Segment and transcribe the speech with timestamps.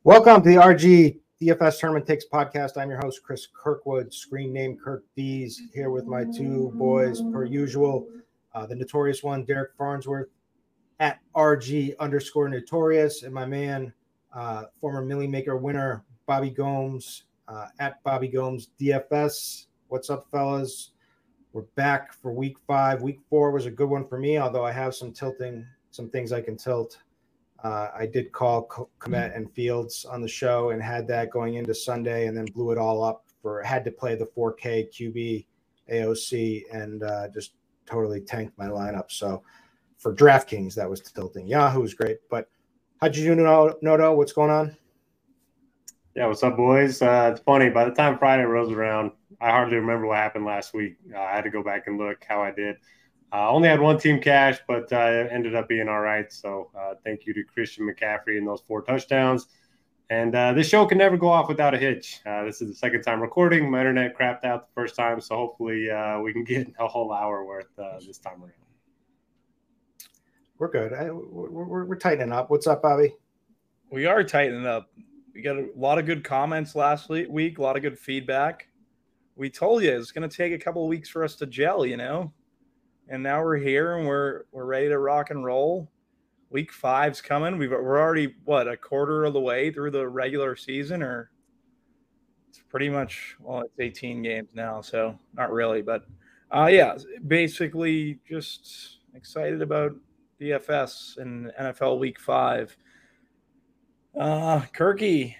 [0.09, 2.77] Welcome to the RG DFS Tournament Takes podcast.
[2.77, 7.45] I'm your host, Chris Kirkwood, screen name Kirk Dees, here with my two boys, per
[7.45, 8.07] usual.
[8.55, 10.29] Uh, the notorious one, Derek Farnsworth,
[10.99, 13.93] at RG underscore notorious, and my man,
[14.33, 19.67] uh, former Milly Maker winner, Bobby Gomes, uh, at Bobby Gomes DFS.
[19.89, 20.89] What's up, fellas?
[21.53, 23.03] We're back for week five.
[23.03, 26.31] Week four was a good one for me, although I have some tilting, some things
[26.31, 26.97] I can tilt.
[27.63, 31.73] Uh, I did call Kmet and Fields on the show and had that going into
[31.73, 35.45] Sunday, and then blew it all up for had to play the 4K QB
[35.91, 37.53] AOC and uh, just
[37.85, 39.11] totally tanked my lineup.
[39.11, 39.43] So
[39.97, 41.47] for DraftKings, that was tilting.
[41.47, 42.49] Yahoo was great, but
[43.01, 44.13] how'd you do, Noto?
[44.13, 44.77] What's going on?
[46.15, 47.01] Yeah, what's up, boys?
[47.01, 47.69] Uh, it's funny.
[47.69, 50.97] By the time Friday rolls around, I hardly remember what happened last week.
[51.13, 52.77] Uh, I had to go back and look how I did.
[53.31, 56.31] Uh, only had one team cash, but uh, ended up being all right.
[56.33, 59.47] So uh, thank you to Christian McCaffrey and those four touchdowns.
[60.09, 62.21] And uh, this show can never go off without a hitch.
[62.25, 63.69] Uh, this is the second time recording.
[63.69, 67.13] My internet crapped out the first time, so hopefully uh, we can get a whole
[67.13, 67.67] hour worth
[68.05, 68.53] this time around.
[70.57, 70.93] We're good.
[70.93, 72.49] I, we're, we're, we're tightening up.
[72.49, 73.13] What's up, Bobby?
[73.91, 74.89] We are tightening up.
[75.35, 78.67] We got a lot of good comments last week, a lot of good feedback.
[79.35, 81.85] We told you it's going to take a couple of weeks for us to gel,
[81.85, 82.33] you know
[83.09, 85.89] and now we're here and we're we're ready to rock and roll.
[86.51, 87.57] Week five's coming.
[87.57, 91.31] We've we're already what a quarter of the way through the regular season, or
[92.49, 96.05] it's pretty much well, it's 18 games now, so not really, but
[96.55, 96.95] uh, yeah,
[97.27, 99.95] basically just excited about
[100.39, 102.75] DFS and NFL Week Five.
[104.19, 105.35] Uh, Kirky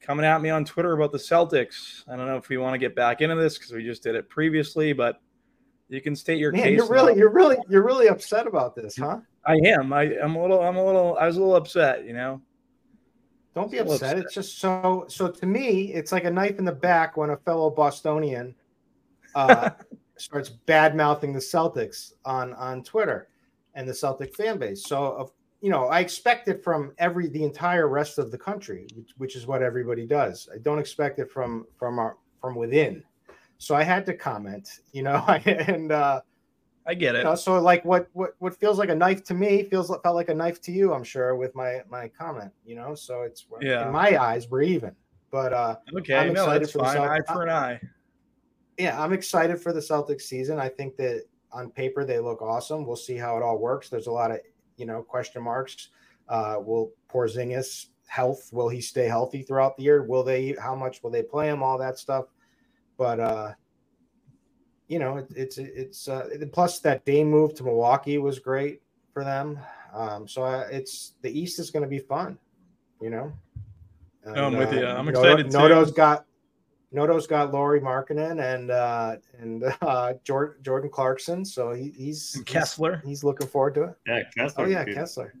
[0.00, 2.04] coming at me on Twitter about the Celtics.
[2.08, 4.14] I don't know if we want to get back into this because we just did
[4.14, 5.20] it previously, but
[5.88, 6.76] you can state your Man, case.
[6.76, 7.18] You're really, now.
[7.18, 9.20] you're really, you're really upset about this, huh?
[9.46, 9.92] I am.
[9.92, 12.04] I, I'm a little, I'm a little, I was a little upset.
[12.04, 12.40] You know.
[13.54, 13.94] Don't be upset.
[13.94, 14.18] upset.
[14.18, 15.04] It's just so.
[15.08, 18.54] So to me, it's like a knife in the back when a fellow Bostonian
[19.34, 19.70] uh,
[20.16, 23.28] starts bad mouthing the Celtics on on Twitter
[23.74, 24.84] and the Celtic fan base.
[24.86, 28.86] So of you know, I expect it from every the entire rest of the country,
[28.94, 30.46] which, which is what everybody does.
[30.54, 33.02] I don't expect it from from our from within.
[33.58, 35.16] So I had to comment, you know,
[35.46, 36.20] and uh
[36.86, 37.18] I get it.
[37.18, 40.14] you know, so like what what what feels like a knife to me feels felt
[40.14, 42.94] like a knife to you, I'm sure, with my my comment, you know.
[42.94, 43.86] So it's Yeah.
[43.86, 44.94] in my eyes, we're even.
[45.30, 46.96] But uh Okay, I'm no, excited that's for the fine.
[46.96, 47.80] South- Eye for an eye.
[48.78, 50.58] yeah, I'm excited for the Celtics season.
[50.58, 51.22] I think that
[51.52, 52.84] on paper they look awesome.
[52.86, 53.88] We'll see how it all works.
[53.88, 54.40] There's a lot of
[54.76, 55.88] you know question marks.
[56.28, 58.50] Uh, will Porzingis health?
[58.52, 60.02] Will he stay healthy throughout the year?
[60.02, 60.54] Will they?
[60.60, 61.62] How much will they play him?
[61.62, 62.26] All that stuff.
[62.96, 63.52] But uh,
[64.88, 68.82] you know, it, it's it's uh, plus that day move to Milwaukee was great
[69.12, 69.58] for them.
[69.92, 72.38] Um, so I, it's the East is going to be fun.
[73.00, 73.32] You know.
[74.26, 74.86] No, I'm with you.
[74.86, 75.58] I'm Noto- excited too.
[75.58, 76.24] Noto's got
[76.94, 82.46] Noto's got Lauri Markkanen and uh, and uh, Jordan Jordan Clarkson, so he, he's And
[82.46, 82.98] Kessler.
[82.98, 83.94] He's, he's looking forward to it.
[84.06, 84.64] Yeah, Kessler.
[84.64, 84.94] Oh yeah, dude.
[84.94, 85.34] Kessler.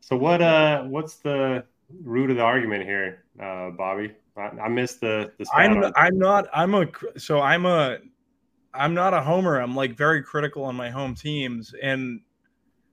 [0.00, 0.40] So what?
[0.40, 1.64] Uh, what's the
[2.02, 4.12] root of the argument here, uh, Bobby?
[4.36, 5.46] I, I missed the the.
[5.54, 6.86] I'm on- I'm not I'm a
[7.16, 7.98] so I'm a
[8.72, 9.60] I'm not a homer.
[9.60, 12.20] I'm like very critical on my home teams and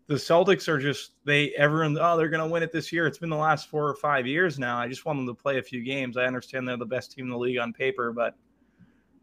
[0.08, 3.08] the Celtics are just they everyone oh they're gonna win it this year.
[3.08, 4.78] It's been the last four or five years now.
[4.78, 6.18] I just want them to play a few games.
[6.18, 8.36] I understand they're the best team in the league on paper, but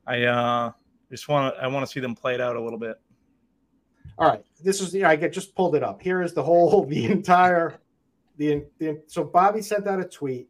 [0.07, 0.73] I uh
[1.11, 2.99] just want to I want to see them play it out a little bit.
[4.19, 6.03] All right, this is I get just pulled it up.
[6.03, 7.79] Here is the whole the entire
[8.39, 10.49] the, the so Bobby sent out a tweet.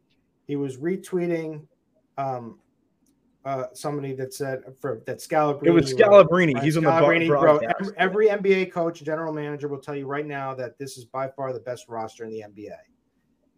[0.49, 1.61] He was retweeting
[2.17, 2.57] um
[3.45, 5.67] uh somebody that said for that Scalabrine.
[5.67, 6.01] It was wrote.
[6.01, 6.55] Scalabrine.
[6.55, 7.91] Right, He's on the Scalabrine broad- wrote, broadcast.
[7.97, 11.53] every, NBA coach general manager will tell you right now that this is by far
[11.53, 12.75] the best roster in the NBA.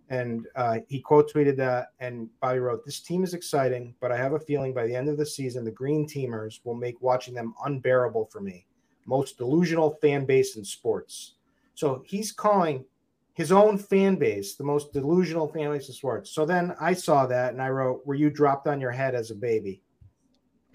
[0.10, 4.18] And uh, he quote tweeted that, and Bobby wrote, "This team is exciting, but I
[4.18, 7.34] have a feeling by the end of the season, the Green Teamers will make watching
[7.34, 8.66] them unbearable for me.
[9.06, 11.36] Most delusional fan base in sports."
[11.74, 12.84] So he's calling
[13.34, 16.32] his own fan base the most delusional fan base in sports.
[16.32, 19.32] So then I saw that, and I wrote, "Were you dropped on your head as
[19.32, 19.82] a baby?"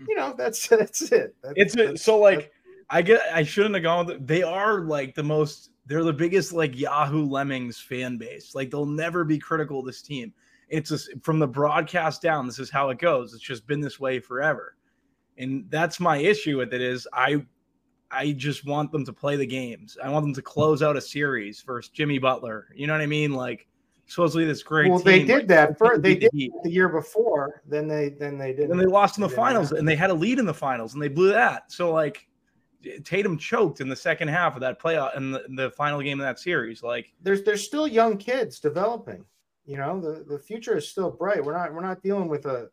[0.08, 1.34] You know, that's that's it.
[1.42, 2.52] That's, It's a, that's- so like
[2.90, 4.26] I get I shouldn't have gone with it.
[4.26, 8.54] They are like the most they're the biggest like Yahoo Lemmings fan base.
[8.54, 10.32] Like they'll never be critical of this team.
[10.68, 13.34] It's just from the broadcast down, this is how it goes.
[13.34, 14.76] It's just been this way forever.
[15.38, 17.44] And that's my issue with it is I
[18.10, 19.98] I just want them to play the games.
[20.02, 22.68] I want them to close out a series versus Jimmy Butler.
[22.74, 23.32] You know what I mean?
[23.32, 23.66] Like
[24.06, 26.88] supposedly this great Well, they did like, that for they beat the did the year
[26.88, 27.62] before.
[27.66, 28.72] Then they then they didn't.
[28.72, 31.02] And they lost in the finals, and they had a lead in the finals, and
[31.02, 31.70] they blew that.
[31.72, 32.26] So like,
[33.04, 36.24] Tatum choked in the second half of that playoff and the, the final game of
[36.24, 36.82] that series.
[36.82, 39.24] Like, There's there's still young kids developing.
[39.64, 41.44] You know, the the future is still bright.
[41.44, 42.70] We're not we're not dealing with a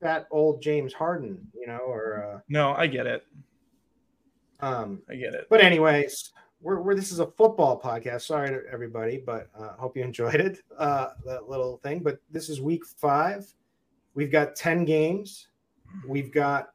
[0.00, 1.46] fat old James Harden.
[1.54, 3.26] You know, or uh, no, I get it.
[4.62, 5.02] Um.
[5.08, 5.46] I get it.
[5.50, 8.22] But anyways, we're, we're this is a football podcast.
[8.22, 10.58] Sorry to everybody, but uh, hope you enjoyed it.
[10.76, 12.00] Uh, that little thing.
[12.00, 13.46] But this is week five.
[14.14, 15.48] We've got ten games.
[16.06, 16.70] We've got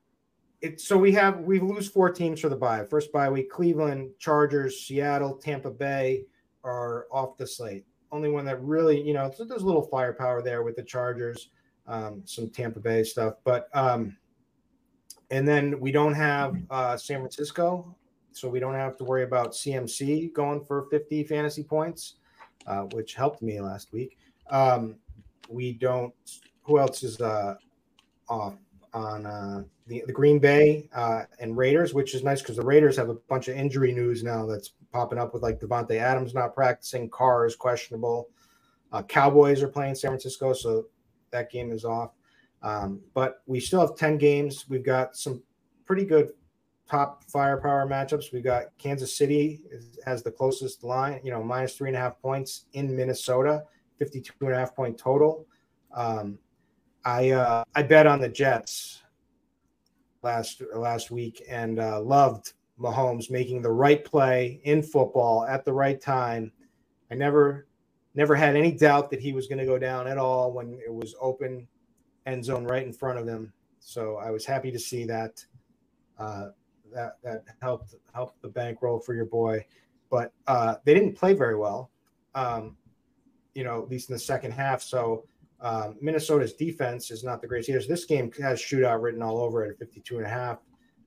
[0.62, 0.82] it.
[0.82, 2.84] So we have we lose four teams for the bye.
[2.86, 6.26] First bye week: Cleveland, Chargers, Seattle, Tampa Bay
[6.64, 7.86] are off the slate.
[8.12, 11.50] Only one that really, you know, there's a little firepower there with the Chargers,
[11.88, 14.18] um, some Tampa Bay stuff, but um,
[15.32, 17.96] and then we don't have uh, San Francisco
[18.36, 22.16] so we don't have to worry about CMC going for 50 fantasy points,
[22.68, 24.18] uh, which helped me last week.
[24.52, 24.98] Um,
[25.50, 26.14] we don't.
[26.64, 27.56] Who else is uh,
[28.28, 28.56] off
[28.94, 32.98] on uh, the the Green Bay uh, and Raiders, which is nice because the Raiders
[32.98, 36.54] have a bunch of injury news now that's popping up with like Davante Adams not
[36.54, 38.30] practicing, Carr is questionable.
[38.92, 40.88] Uh, Cowboys are playing San Francisco, so
[41.32, 42.12] that game is off.
[42.66, 44.66] Um, but we still have 10 games.
[44.68, 45.44] We've got some
[45.86, 46.32] pretty good
[46.90, 48.34] top firepower matchups.
[48.34, 49.62] We've got Kansas City
[50.04, 53.64] has the closest line, you know, minus three and a half points in Minnesota,
[54.00, 55.46] 52 and a half point total.
[55.94, 56.40] Um,
[57.06, 59.04] I uh, I bet on the Jets
[60.24, 65.74] last last week and uh, loved Mahomes making the right play in football at the
[65.74, 66.52] right time.
[67.12, 67.68] I never
[68.16, 70.92] never had any doubt that he was going to go down at all when it
[70.92, 71.68] was open
[72.26, 73.54] end zone right in front of him.
[73.80, 75.44] So I was happy to see that.
[76.18, 76.48] Uh,
[76.94, 79.66] that that helped helped the bankroll for your boy,
[80.10, 81.92] but uh, they didn't play very well.
[82.34, 82.78] Um,
[83.54, 84.82] you know, at least in the second half.
[84.82, 85.26] So
[85.62, 87.82] um, Minnesota's defense is not the greatest either.
[87.82, 90.60] So this game has shootout written all over it at 52 and a half.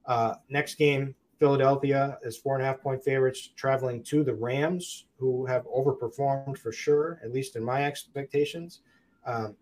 [0.07, 5.05] Uh, next game, Philadelphia is four and a half point favorites traveling to the Rams,
[5.19, 8.81] who have overperformed for sure, at least in my expectations.
[9.27, 9.55] Um,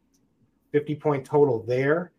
[0.73, 2.13] 50 point total there.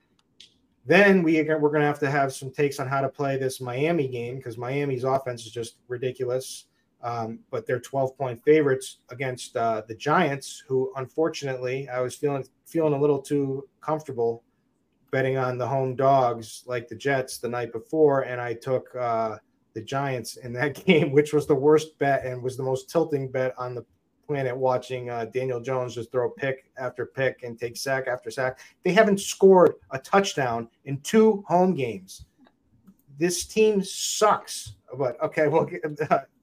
[0.86, 3.60] Then we we're going to have to have some takes on how to play this
[3.60, 6.66] Miami game because Miami's offense is just ridiculous.
[7.04, 12.44] Um, but they're 12 point favorites against uh, the Giants, who unfortunately I was feeling
[12.66, 14.44] feeling a little too comfortable
[15.12, 19.38] betting on the home dogs like the Jets the night before, and I took uh,
[19.74, 23.30] the Giants in that game, which was the worst bet and was the most tilting
[23.30, 23.86] bet on the
[24.28, 24.56] planet.
[24.56, 28.60] Watching uh, Daniel Jones just throw pick after pick and take sack after sack.
[28.84, 32.26] They haven't scored a touchdown in two home games.
[33.18, 34.74] This team sucks.
[34.98, 35.68] But okay, well,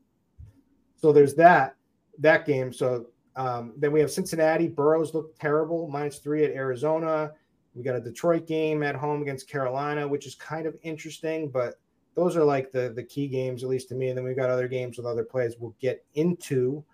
[0.97, 1.77] so there's that
[2.19, 2.73] that game.
[2.73, 4.69] So um, then we have Cincinnati.
[4.69, 7.33] Burrow's look terrible, minus three at Arizona.
[7.75, 11.75] We got a Detroit game at home against Carolina, which is kind of interesting, but
[12.15, 14.09] those are like the the key games, at least to me.
[14.09, 16.85] And then we've got other games with other plays we'll get into.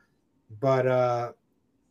[0.58, 1.32] But uh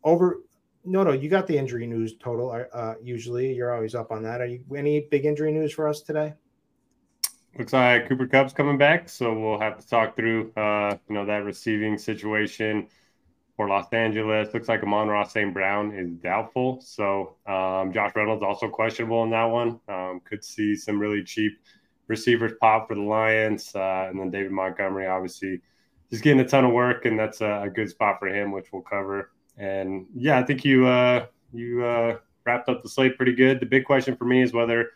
[0.04, 0.40] over
[0.84, 2.50] no no, you got the injury news total.
[2.50, 4.40] Uh, uh usually you're always up on that.
[4.40, 6.34] Are you any big injury news for us today?
[7.58, 11.26] Looks like Cooper Kupp's coming back, so we'll have to talk through uh, you know,
[11.26, 12.86] that receiving situation
[13.56, 14.54] for Los Angeles.
[14.54, 15.52] Looks like Amon-Ra St.
[15.52, 16.80] Brown is doubtful.
[16.80, 19.80] So um, Josh Reynolds also questionable in that one.
[19.88, 21.52] Um, could see some really cheap
[22.06, 23.74] receivers pop for the Lions.
[23.74, 25.60] Uh, and then David Montgomery, obviously,
[26.10, 28.66] just getting a ton of work, and that's a, a, good spot for him, which
[28.72, 29.30] we'll cover.
[29.56, 33.60] And yeah, I think you uh, you uh, wrapped up the slate pretty good.
[33.60, 34.90] The big question for me is whether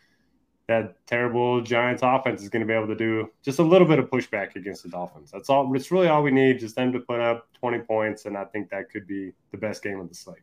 [0.67, 3.99] that terrible Giants offense is going to be able to do just a little bit
[3.99, 5.31] of pushback against the Dolphins.
[5.31, 5.73] That's all.
[5.75, 8.69] It's really all we need, just them to put up 20 points, and I think
[8.71, 10.39] that could be the best game of the slate.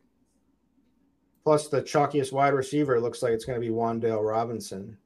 [1.43, 4.97] Plus, the chalkiest wide receiver looks like it's going to be Wan'Dale Robinson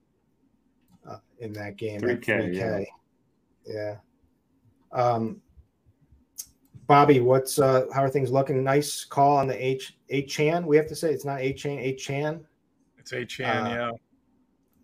[1.10, 2.00] uh, in that game.
[2.00, 2.54] 3K, 3K.
[2.54, 2.84] yeah.
[3.74, 3.96] yeah.
[4.92, 5.42] Um,
[6.88, 8.64] Bobby, what's uh, how are things looking?
[8.64, 10.66] Nice call on the H Achane.
[10.66, 12.42] We have to say it's not Achane, Achane.
[12.98, 13.92] It's Achane, uh, yeah.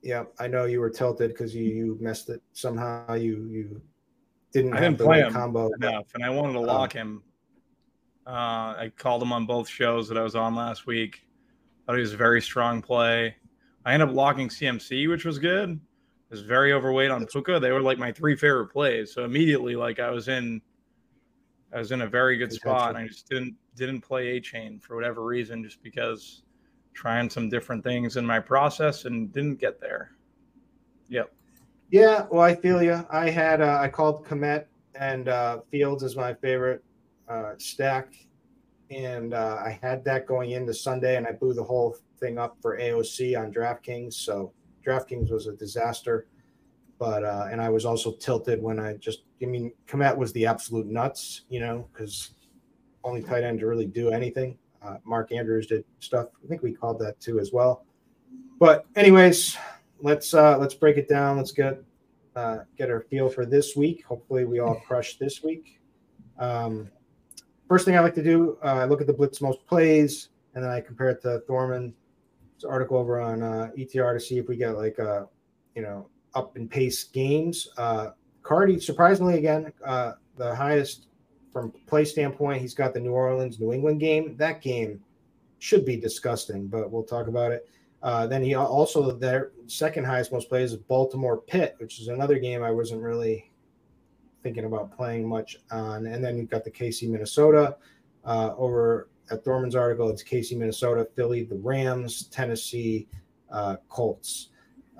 [0.01, 3.13] Yeah, I know you were tilted because you, you messed it somehow.
[3.13, 3.81] You you
[4.51, 6.63] didn't I have didn't the play right him combo enough, and I wanted to Oh.
[6.63, 7.23] lock him.
[8.27, 11.25] Uh, I called him on both shows that I was on last week.
[11.85, 13.35] Thought he was a very strong play.
[13.85, 15.79] I ended up locking CMC, which was good.
[16.29, 17.59] Was very overweight on Puka.
[17.59, 19.13] They were like my three favorite plays.
[19.13, 20.61] So immediately, like I was in,
[21.73, 22.89] I was in a very good spot.
[22.89, 26.43] And I just didn't didn't play Achane for whatever reason, just because
[26.93, 30.11] trying some different things in my process and didn't get there.
[31.09, 31.33] Yep.
[31.89, 33.05] Yeah, well, I feel you.
[33.11, 34.65] I had uh, I called Kmet
[34.95, 36.83] and uh, Fields is my favorite
[37.27, 38.13] uh, stack,
[38.89, 42.57] and uh, I had that going into Sunday, and I blew the whole thing up
[42.61, 44.13] for AOC on DraftKings.
[44.13, 44.53] So
[44.85, 46.27] DraftKings was a disaster,
[46.99, 50.45] but uh, and I was also tilted when I just I mean Kmet was the
[50.45, 52.31] absolute nuts, you know, because
[53.03, 54.57] only tight end to really do anything.
[54.81, 56.27] Uh, Mark Andrews did stuff.
[56.43, 57.85] I think we called that too as well.
[58.59, 59.57] But anyways,
[60.01, 61.37] let's uh, let's break it down.
[61.37, 61.81] Let's get
[62.35, 64.03] uh, get our feel for this week.
[64.05, 65.79] Hopefully, we all crush this week.
[66.39, 66.89] Um,
[67.67, 70.63] first thing I like to do, uh, I look at the Blitz most plays, and
[70.63, 71.93] then I compare it to Thorman's
[72.67, 75.25] article over on uh, ETR to see if we get like uh,
[75.75, 77.67] you know up and pace games.
[77.77, 78.09] Uh,
[78.43, 81.07] Cardi, surprisingly, again, uh, the highest
[81.51, 82.61] from play standpoint.
[82.61, 84.35] He's got the New Orleans New England game.
[84.37, 85.01] That game
[85.59, 87.69] should be disgusting, but we'll talk about it.
[88.01, 92.37] Uh, then he also their second highest most plays is Baltimore Pitt, which is another
[92.37, 93.49] game I wasn't really
[94.43, 96.05] thinking about playing much on.
[96.05, 97.77] And then you've got the KC Minnesota
[98.25, 100.09] uh, over at Thorman's article.
[100.09, 103.07] It's KC Minnesota, Philly, the Rams, Tennessee,
[103.49, 104.49] uh, Colts,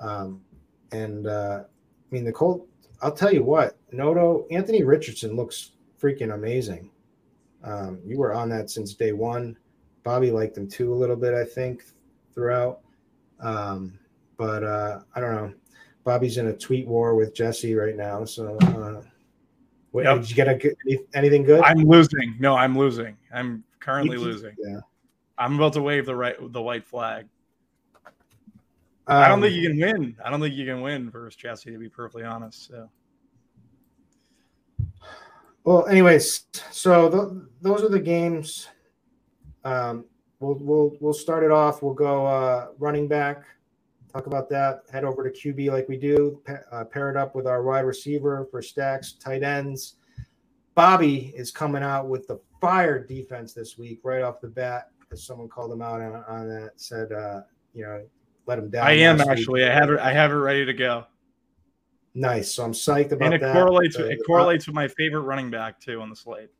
[0.00, 0.40] um,
[0.92, 2.66] and uh, I mean the Colt.
[3.04, 6.90] I'll tell you what, Noto Anthony Richardson looks freaking amazing.
[7.62, 9.58] Um, you were on that since day one.
[10.04, 11.84] Bobby liked him too a little bit, I think,
[12.34, 12.80] throughout.
[13.40, 13.98] Um,
[14.38, 15.52] but uh, I don't know.
[16.04, 18.24] Bobby's in a tweet war with Jesse right now.
[18.24, 19.02] So, uh,
[19.90, 20.20] what, Yep.
[20.20, 20.74] did you get a good,
[21.14, 21.62] anything good?
[21.62, 22.36] I'm losing.
[22.38, 23.18] No, I'm losing.
[23.34, 24.54] I'm currently losing.
[24.58, 24.80] Yeah.
[25.36, 27.26] I'm about to wave the right the white flag.
[29.06, 30.16] I don't Um, think you can win.
[30.24, 32.68] I don't think you can win versus Jesse, to be perfectly honest.
[32.68, 32.88] So
[35.64, 38.68] Well, anyways, so th- those are the games.
[39.64, 40.04] Um,
[40.40, 41.82] we'll we'll we'll start it off.
[41.82, 43.44] We'll go uh, running back.
[44.12, 44.82] Talk about that.
[44.92, 46.40] Head over to QB like we do.
[46.46, 49.96] Pa- uh, pair it up with our wide receiver for stacks, tight ends.
[50.74, 55.24] Bobby is coming out with the fire defense this week, right off the bat, because
[55.24, 56.72] someone called him out on, on that.
[56.76, 57.40] Said, uh,
[57.72, 58.04] you know,
[58.46, 58.86] let him down.
[58.86, 59.38] I am last week.
[59.38, 59.64] actually.
[59.64, 60.00] I have it.
[60.00, 61.04] I have it ready to go,
[62.14, 62.52] nice.
[62.52, 63.52] So I'm psyched about and it that.
[63.52, 63.98] correlates.
[63.98, 66.50] Uh, it correlates with my favorite running back too on the slate.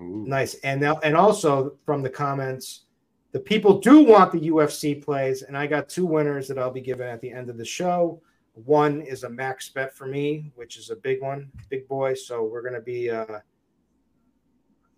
[0.00, 0.24] Ooh.
[0.26, 0.54] Nice.
[0.56, 2.84] And now, and also from the comments,
[3.32, 6.80] the people do want the UFC plays, and I got two winners that I'll be
[6.80, 8.22] giving at the end of the show.
[8.54, 12.14] One is a max bet for me, which is a big one, big boy.
[12.14, 13.40] So we're gonna be uh,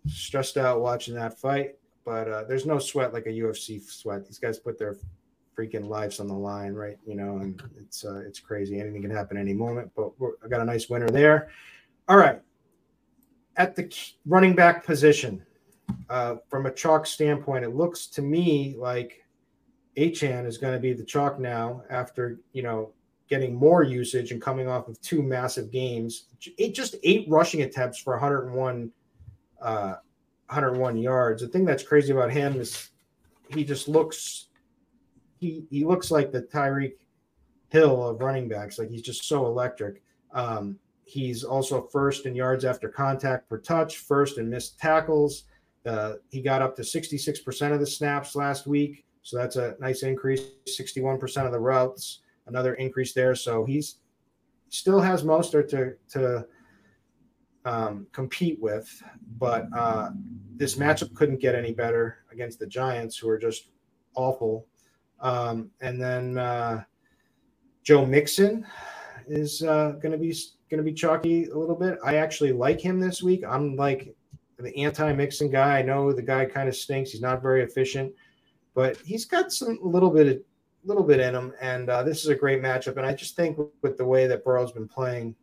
[0.07, 4.25] stressed out watching that fight, but uh, there's no sweat like a UFC sweat.
[4.25, 4.97] These guys put their
[5.57, 6.97] freaking lives on the line, right?
[7.05, 8.79] You know, and it's uh, it's crazy.
[8.79, 9.91] Anything can happen any moment.
[9.95, 10.11] But
[10.43, 11.49] I got a nice winner there.
[12.07, 12.41] All right,
[13.57, 13.93] at the
[14.25, 15.45] running back position,
[16.09, 19.23] uh, from a chalk standpoint, it looks to me like
[19.97, 22.93] Achane is going to be the chalk now after you know
[23.31, 26.25] getting more usage and coming off of two massive games.
[26.57, 28.91] Eight, just eight rushing attempts for 101,
[29.61, 29.95] uh,
[30.47, 31.41] 101 yards.
[31.41, 32.89] The thing that's crazy about him is
[33.47, 34.47] he just looks
[35.41, 36.93] he he looks like the Tyreek
[37.67, 38.79] Hill of running backs.
[38.79, 40.01] Like he's just so electric.
[40.33, 45.43] Um, he's also first in yards after contact per touch, first in missed tackles.
[45.85, 49.03] Uh, he got up to 66% of the snaps last week.
[49.23, 53.35] So that's a nice increase, 61% of the routes another increase there.
[53.35, 53.97] So he's
[54.69, 56.45] still has Mostert to to
[57.65, 58.89] um, compete with,
[59.37, 60.09] but uh,
[60.55, 63.69] this matchup couldn't get any better against the Giants, who are just
[64.15, 64.65] awful.
[65.21, 66.83] Um, and then uh,
[67.83, 68.65] Joe Mixon
[69.27, 70.35] is uh, going to be
[70.69, 71.97] going to be chalky a little bit.
[72.03, 73.43] I actually like him this week.
[73.47, 74.15] I'm like
[74.57, 75.79] the anti-Mixon guy.
[75.79, 77.11] I know the guy kind of stinks.
[77.11, 78.13] He's not very efficient,
[78.73, 80.41] but he's got some little bit of
[80.83, 81.53] little bit in him.
[81.61, 82.97] and uh, this is a great matchup.
[82.97, 85.35] And I just think with the way that Burrow's been playing,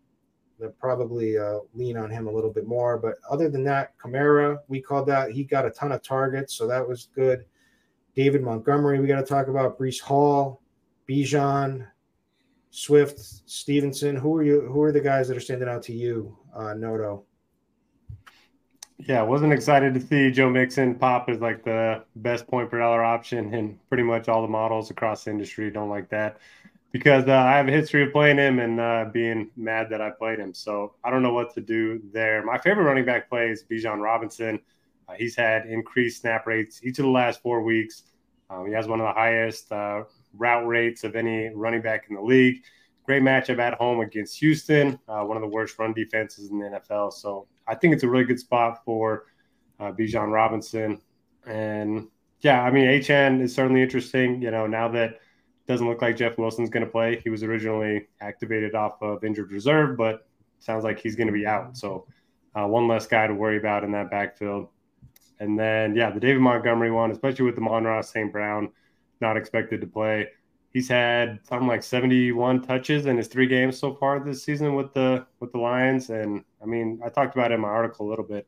[0.58, 2.99] they'll probably uh, lean on him a little bit more.
[2.99, 5.30] But other than that, Kamara, we called that.
[5.30, 7.44] He got a ton of targets, so that was good.
[8.18, 9.78] David Montgomery, we got to talk about.
[9.78, 10.60] Breece Hall,
[11.08, 11.87] Bijan,
[12.70, 14.16] Swift, Stevenson.
[14.16, 14.62] Who are you?
[14.62, 17.26] Who are the guys that are standing out to you, uh, Noto?
[18.98, 23.04] Yeah, wasn't excited to see Joe Mixon pop as like the best point per dollar
[23.04, 26.38] option, and pretty much all the models across the industry don't like that
[26.90, 30.10] because uh, I have a history of playing him and uh, being mad that I
[30.10, 30.52] played him.
[30.54, 32.44] So I don't know what to do there.
[32.44, 34.58] My favorite running back play is Bijan Robinson.
[35.09, 38.05] Uh, he's had increased snap rates each of the last four weeks.
[38.50, 42.17] Um, he has one of the highest uh, route rates of any running back in
[42.17, 42.62] the league.
[43.05, 46.66] Great matchup at home against Houston, uh, one of the worst run defenses in the
[46.66, 47.12] NFL.
[47.12, 49.27] So I think it's a really good spot for
[49.81, 51.01] uh, Bijan Robinson.
[51.47, 52.09] And
[52.40, 54.42] yeah, I mean, Achane is certainly interesting.
[54.42, 55.21] You know, now that
[55.66, 57.21] doesn't look like Jeff Wilson's going to play.
[57.23, 60.27] He was originally activated off of injured reserve, but
[60.59, 61.77] sounds like he's going to be out.
[61.77, 62.07] So
[62.55, 64.68] uh, one less guy to worry about in that backfield.
[65.40, 68.33] And then, yeah, the David Montgomery one, especially with the Amon-Ra St.
[68.33, 68.70] Brown
[69.20, 70.29] not expected to play
[70.72, 74.92] he's had something like 71 touches in his three games so far this season with
[74.94, 76.11] the with the Lions.
[76.11, 78.46] And I mean, I talked about it in my article a little bit.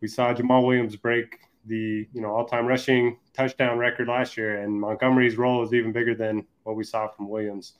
[0.00, 4.80] We saw Jamaal Williams break the you know all-time rushing touchdown record last year, and
[4.80, 7.74] Montgomery's role is even bigger than what we saw from Williams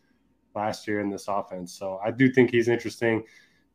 [0.55, 1.73] last year in this offense.
[1.73, 3.25] So I do think he's interesting.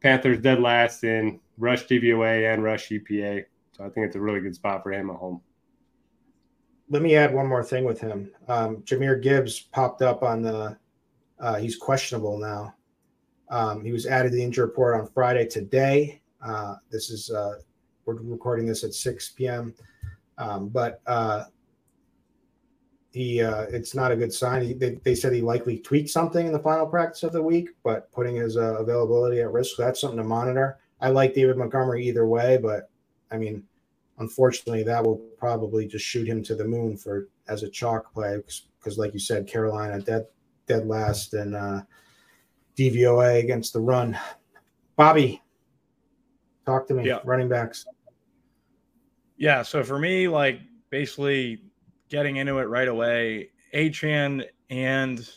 [0.02, 3.46] Panthers dead last in rush DVOA and rush EPA.
[3.78, 5.42] So I think it's a really good spot for him at home
[6.90, 8.32] let me add one more thing with him.
[8.48, 10.78] Um, Jahmyr Gibbs popped up on the.
[11.40, 12.74] Uh, he's questionable now.
[13.50, 16.22] Um, he was added to the injury report on Friday today.
[16.42, 17.56] Uh, this is uh,
[18.06, 19.74] we're recording this at 6 p.m.
[20.38, 21.46] Um, but uh,
[23.12, 24.64] he uh, it's not a good sign.
[24.64, 27.70] He, they, they, said he likely tweaked something in the final practice of the week,
[27.84, 29.78] but putting his uh, availability at risk.
[29.78, 30.80] That's something to monitor.
[31.02, 32.90] I like David Montgomery either way, but
[33.32, 33.64] I mean
[34.20, 38.38] unfortunately, that will probably just shoot him to the moon for as a chalk play
[38.38, 40.26] because, like you said, Carolina dead
[40.68, 41.82] dead last and uh,
[42.78, 44.18] DVOA against the run.
[44.96, 45.42] Bobby,
[46.66, 47.06] talk to me.
[47.06, 47.20] Yeah.
[47.24, 47.86] Running backs.
[49.38, 49.62] Yeah.
[49.62, 50.60] So for me, like
[50.90, 51.62] basically
[52.10, 55.30] getting into it right away, Achane and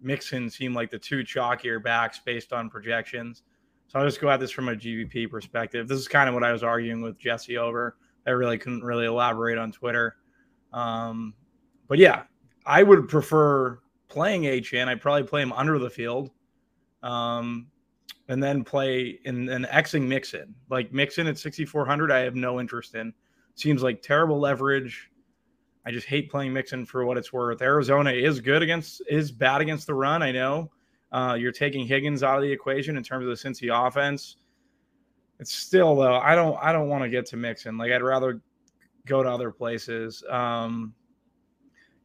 [0.00, 3.42] Mixon seem like the two chalkier backs based on projections.
[3.90, 5.88] So I'll just go at this from a GVP perspective.
[5.88, 7.96] This is kind of what I was arguing with Jesse over.
[8.24, 10.14] I really couldn't really elaborate on Twitter.
[10.72, 11.34] Um,
[11.88, 12.22] but yeah,
[12.64, 14.86] I would prefer playing Achane.
[14.86, 16.30] I'd probably play him under the field.
[17.02, 17.66] Um,
[18.28, 20.54] and then play in an Xing Mixon.
[20.70, 23.12] Like Mixon at 6,400, I have no interest in.
[23.56, 25.10] Seems like terrible leverage.
[25.84, 27.60] I just hate playing Mixon for what it's worth.
[27.60, 30.22] Arizona is good against, is bad against the run.
[30.22, 30.70] I know.
[31.12, 34.36] Uh, you're taking Higgins out of the equation in terms of the Cincy offense.
[35.38, 36.16] It's still though.
[36.16, 36.56] I don't.
[36.62, 37.78] I don't want to get to Mixon.
[37.78, 38.42] Like I'd rather
[39.06, 40.22] go to other places.
[40.28, 40.94] Um,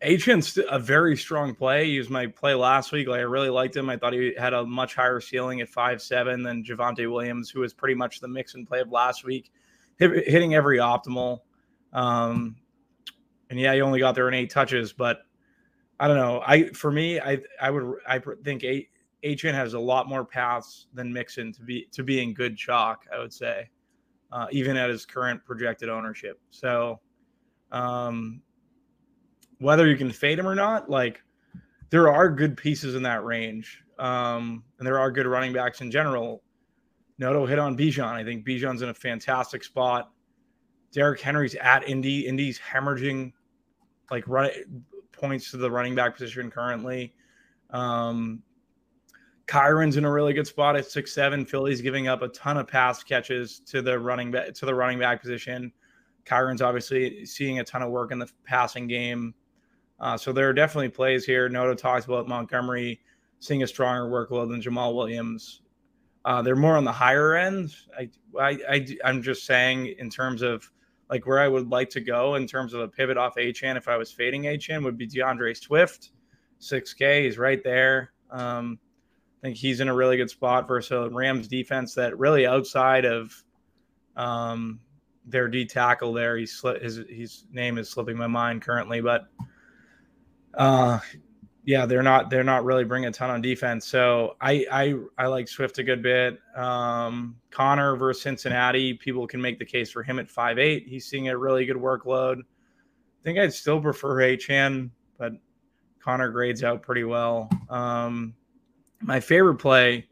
[0.01, 1.89] Achane's a very strong play.
[1.89, 3.07] He was my play last week.
[3.07, 3.89] Like I really liked him.
[3.89, 7.59] I thought he had a much higher ceiling at five seven than Javonte Williams, who
[7.61, 9.51] was pretty much the Mixon play of last week,
[9.97, 11.39] hit, hitting every optimal.
[11.93, 12.55] Um,
[13.49, 15.19] and yeah, he only got there in eight touches, but
[15.99, 16.41] I don't know.
[16.45, 18.89] I for me, I I would I think eight
[19.25, 23.05] Achane has a lot more paths than Mixon to be to being good chalk.
[23.13, 23.69] I would say.
[24.31, 26.39] uh, even at his current projected ownership.
[26.49, 26.99] So,
[27.71, 28.41] um,
[29.59, 31.21] whether you can fade him or not, like
[31.89, 35.89] there are good pieces in that range, um, and there are good running backs in
[35.89, 36.43] general.
[37.17, 38.03] Noto hit on Bijan.
[38.03, 40.11] I think Bijan's in a fantastic spot.
[40.91, 42.27] Derrick Henry's at Indy.
[42.27, 43.31] Indy's hemorrhaging
[44.11, 44.49] like run
[45.13, 47.13] points to the running back position currently.
[47.69, 48.43] Um,
[49.47, 51.45] Kyren's in a really good spot at six seven.
[51.45, 54.99] Philly's giving up a ton of pass catches to the running back to the running
[54.99, 55.71] back position.
[56.25, 59.33] Kyren's obviously seeing a ton of work in the passing game.
[59.99, 61.47] Uh, so there are definitely plays here.
[61.47, 62.99] Noto talks about Montgomery
[63.39, 65.61] seeing a stronger workload than Jamaal Williams.
[66.25, 67.71] Uh, they're more on the higher end.
[67.97, 70.69] I, I, I, I'm just saying in terms of
[71.09, 73.87] like where I would like to go in terms of a pivot off Achane if
[73.87, 76.11] I was fading Achane would be D'Andre Swift,
[76.59, 77.25] 6K.
[77.25, 78.11] He's right there.
[78.31, 78.79] Um,
[79.45, 83.31] think he's in a really good spot versus a Rams defense that really outside of
[84.15, 84.79] um,
[85.23, 86.35] their D tackle there.
[86.35, 89.27] He's his his name is slipping my mind currently, but
[90.55, 90.99] uh,
[91.63, 93.85] yeah, they're not they're not really bringing a ton on defense.
[93.85, 96.39] So I I I like Swift a good bit.
[96.55, 100.87] Um, Conner versus Cincinnati, people can make the case for him at five eight.
[100.87, 102.39] He's seeing a really good workload.
[102.39, 105.33] I think I'd still prefer Achane, but
[105.99, 107.47] Conner grades out pretty well.
[107.69, 108.33] Um,
[109.01, 110.07] my favorite play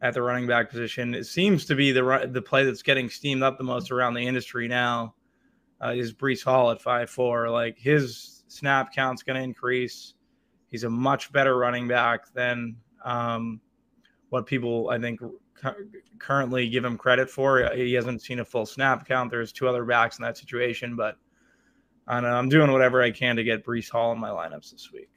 [0.00, 3.42] at the running back position it seems to be the the play that's getting steamed
[3.42, 5.14] up the most around the industry now
[5.82, 7.50] uh, is Breece Hall at five four.
[7.50, 10.14] Like his snap count's going to increase
[10.72, 13.60] He's a much better running back than um,
[14.30, 15.20] what people I think
[16.18, 17.70] currently give him credit for.
[17.74, 19.30] He hasn't seen a full snap count.
[19.30, 21.18] There's two other backs in that situation, but
[22.08, 24.90] I know, I'm doing whatever I can to get Breece Hall in my lineups this
[24.90, 25.10] week.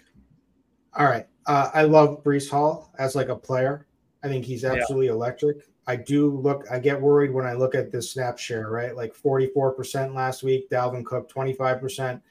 [0.93, 3.87] All right, uh, I love Breece Hall as like a player.
[4.23, 5.13] I think he's absolutely yeah.
[5.13, 5.57] electric.
[5.87, 8.95] I do look, I get worried when I look at this snap share, right?
[8.95, 12.21] Like 44% last week, Dalvin Cook 25%.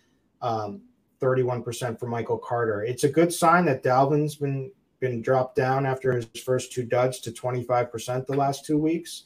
[0.42, 0.83] Um,
[1.24, 2.83] 31% for Michael Carter.
[2.83, 7.18] It's a good sign that Dalvin's been been dropped down after his first two duds
[7.20, 9.24] to 25% the last two weeks.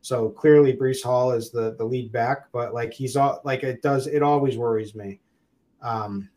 [0.00, 3.82] So clearly Breece Hall is the the lead back, but like he's all like it
[3.82, 5.20] does it always worries me.
[5.82, 6.28] Um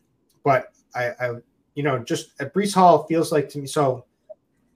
[0.44, 1.30] but I I
[1.74, 4.04] you know just at Breece Hall feels like to me so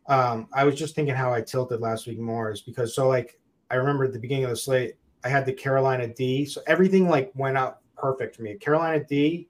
[0.09, 3.39] um I was just thinking how I tilted last week more is because so like
[3.71, 7.09] I remember at the beginning of the slate I had the Carolina D so everything
[7.09, 8.55] like went out perfect for me.
[8.57, 9.49] Carolina D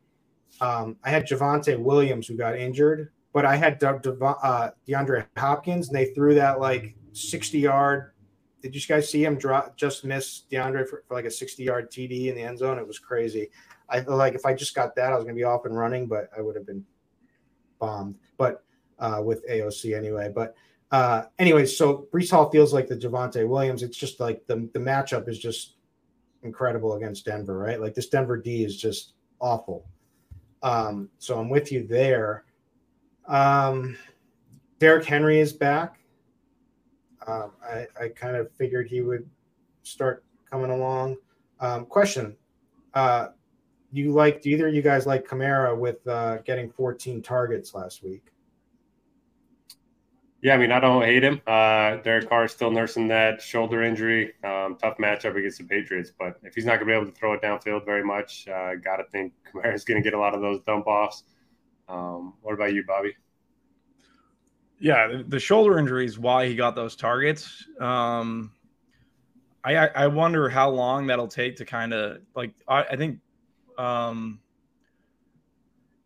[0.61, 5.27] um, I had Javonte Williams who got injured, but I had De- De- uh, DeAndre
[5.37, 8.13] Hopkins, and they threw that like 60 yard.
[8.63, 11.91] Did you guys see him drop just miss DeAndre for, for like a 60 yard
[11.91, 12.79] TD in the end zone?
[12.79, 13.51] It was crazy.
[13.89, 15.77] I feel like if I just got that, I was going to be off and
[15.77, 16.85] running, but I would have been
[17.79, 18.17] bombed.
[18.37, 18.63] But
[18.99, 20.31] uh, with AOC anyway.
[20.35, 20.55] But
[20.91, 23.83] uh, anyway, so Breece Hall feels like the Javonte Williams.
[23.83, 25.77] It's just like the the matchup is just
[26.43, 27.81] incredible against Denver, right?
[27.81, 29.87] Like this Denver D is just awful.
[30.63, 32.45] Um, so I'm with you there.
[33.27, 33.97] Um,
[34.79, 35.99] Derrick Henry is back.
[37.27, 39.29] Um, I, I kind of figured he would
[39.83, 41.17] start coming along.
[41.59, 42.37] Um, question:
[42.95, 43.29] uh,
[43.93, 44.43] You like?
[44.43, 48.33] Do either of you guys like Kamara with uh, getting 14 targets last week?
[50.43, 51.41] Yeah, I mean, I don't hate him.
[51.47, 54.35] Uh, Derek Carr is still nursing that shoulder injury.
[54.45, 57.13] Um, tough matchup against the Patriots, but if he's not going to be able to
[57.13, 60.35] throw it downfield very much, uh, got to think Kamara's going to get a lot
[60.35, 61.25] of those dump offs.
[61.89, 63.17] Um, what about you, Bobby?
[64.79, 67.65] Yeah, the shoulder injury is why he got those targets.
[67.81, 68.53] Um,
[69.65, 73.19] I I wonder how long that'll take to kind of like I, I think
[73.79, 74.41] um,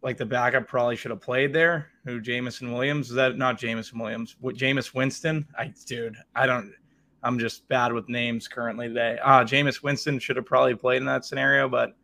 [0.03, 1.89] like the backup probably should have played there.
[2.05, 3.11] Who Jamison Williams?
[3.11, 4.37] Is that not Jamison Williams?
[4.41, 5.47] What Jameis Winston?
[5.59, 6.73] I dude, I don't.
[7.23, 9.19] I'm just bad with names currently today.
[9.23, 11.95] Ah, Jameis Winston should have probably played in that scenario, but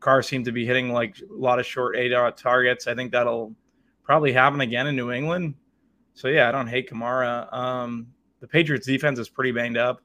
[0.00, 2.86] Carr seemed to be hitting like a lot of short eight out targets.
[2.86, 3.54] I think that'll
[4.02, 5.54] probably happen again in New England.
[6.14, 7.52] So yeah, I don't hate Kamara.
[7.52, 8.08] Um,
[8.40, 10.02] the Patriots defense is pretty banged up.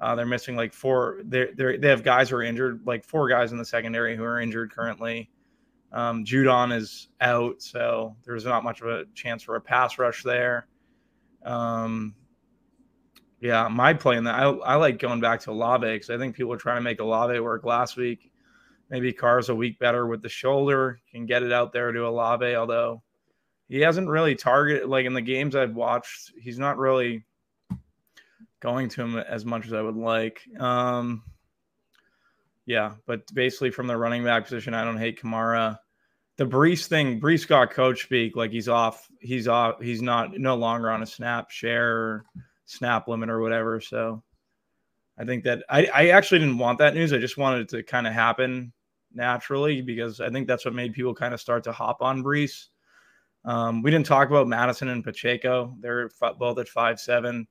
[0.00, 1.20] Uh, they're missing like four.
[1.24, 4.40] They they have guys who are injured, like four guys in the secondary who are
[4.40, 5.30] injured currently.
[5.92, 10.22] Um, Judon is out, so there's not much of a chance for a pass rush
[10.22, 10.66] there.
[11.44, 12.14] Um,
[13.40, 16.34] yeah, my play in that, I, I like going back to Olave because I think
[16.34, 18.30] people are trying to make Olave work last week.
[18.90, 22.54] Maybe Carr's a week better with the shoulder, can get it out there to Olave,
[22.54, 23.02] although
[23.68, 27.24] he hasn't really targeted, like in the games I've watched, he's not really
[28.60, 30.42] going to him as much as I would like.
[30.58, 31.22] Um,
[32.66, 35.78] yeah, but basically from the running back position, I don't hate Kamara.
[36.36, 39.08] The Breece thing, Breece got coach speak like he's off.
[39.20, 39.80] He's off.
[39.80, 42.24] He's not no longer on a snap share,
[42.66, 43.80] snap limit or whatever.
[43.80, 44.22] So
[45.18, 47.12] I think that I, I actually didn't want that news.
[47.12, 48.72] I just wanted it to kind of happen
[49.14, 52.66] naturally because I think that's what made people kind of start to hop on Breece.
[53.44, 55.74] Um, we didn't talk about Madison and Pacheco.
[55.80, 57.46] They're both at five seven.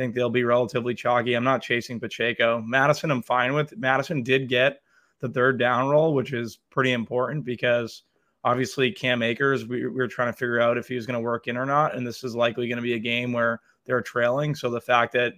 [0.00, 1.34] Think they'll be relatively chalky.
[1.34, 2.62] I'm not chasing Pacheco.
[2.66, 3.76] Madison, I'm fine with.
[3.76, 4.80] Madison did get
[5.18, 8.04] the third down roll, which is pretty important because
[8.42, 11.22] obviously Cam Akers, we, we were trying to figure out if he was going to
[11.22, 11.94] work in or not.
[11.94, 14.54] And this is likely going to be a game where they're trailing.
[14.54, 15.34] So the fact that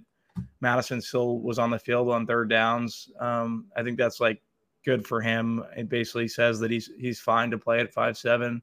[0.60, 4.40] Madison still was on the field on third downs, um, I think that's like
[4.84, 5.64] good for him.
[5.76, 8.62] It basically says that he's he's fine to play at five seven.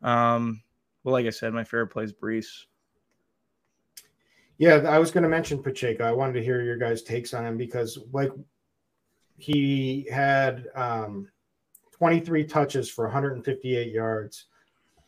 [0.00, 0.62] Um,
[1.04, 2.64] well, like I said, my favorite play is Breece.
[4.58, 6.04] Yeah, I was going to mention Pacheco.
[6.04, 8.30] I wanted to hear your guys' takes on him because, like,
[9.36, 11.28] he had um,
[11.92, 14.46] 23 touches for 158 yards,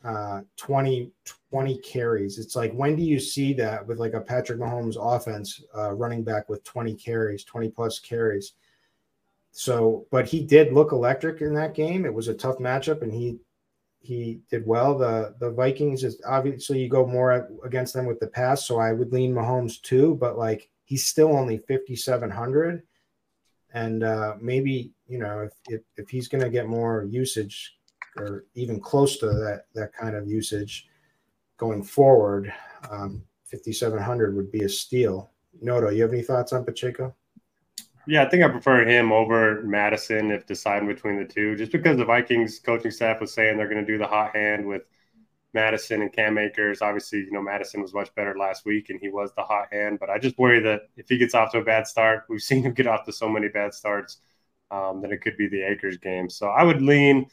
[0.05, 1.11] uh, 20,
[1.51, 2.39] 20 carries.
[2.39, 6.25] It's like, when do you see that with like a Patrick Mahomes offense uh, running
[6.25, 8.53] back with 20 carries, 20 plus carries?
[9.53, 12.05] So, but he did look electric in that game.
[12.05, 13.39] It was a tough matchup, and he
[14.09, 14.97] he did well.
[14.97, 18.91] The the Vikings is obviously you go more against them with the pass, so I
[18.91, 20.15] would lean Mahomes too.
[20.15, 22.83] But like he's still only 5700,
[23.75, 27.77] and uh, maybe you know if if, if he's going to get more usage
[28.17, 30.89] or even close to that that kind of usage
[31.59, 32.51] going forward,
[32.91, 35.33] um, 5700 would be a steal.
[35.61, 37.15] Noto, you have any thoughts on Pacheco?
[38.09, 41.99] Yeah, I think I prefer him over Madison if deciding between the two, just because
[41.99, 44.83] the Vikings coaching staff was saying they're going to do the hot hand with
[45.53, 46.81] Madison and Cam Akers.
[46.81, 49.99] Obviously, you know, Madison was much better last week and he was the hot hand,
[50.01, 52.63] but I just worry that if he gets off to a bad start, we've seen
[52.63, 54.19] him get off to so many bad starts
[54.71, 56.31] um, that it could be the Akers game.
[56.31, 57.27] So I would lean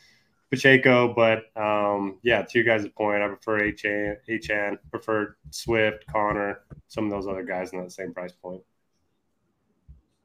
[0.52, 6.64] Pacheco, but um, yeah, to you guys' point, I prefer HN, HN, prefer Swift, Conner,
[6.90, 8.62] some of those other guys in that same price point.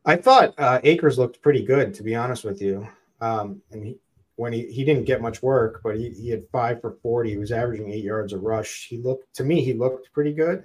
[0.05, 2.87] I thought uh, Akers looked pretty good, to be honest with you.
[3.21, 3.99] Um, and he,
[4.37, 7.31] when he, he didn't get much work, but he, he had five for 40.
[7.31, 8.87] He was averaging eight yards a rush.
[8.89, 10.65] He looked, to me, he looked pretty good.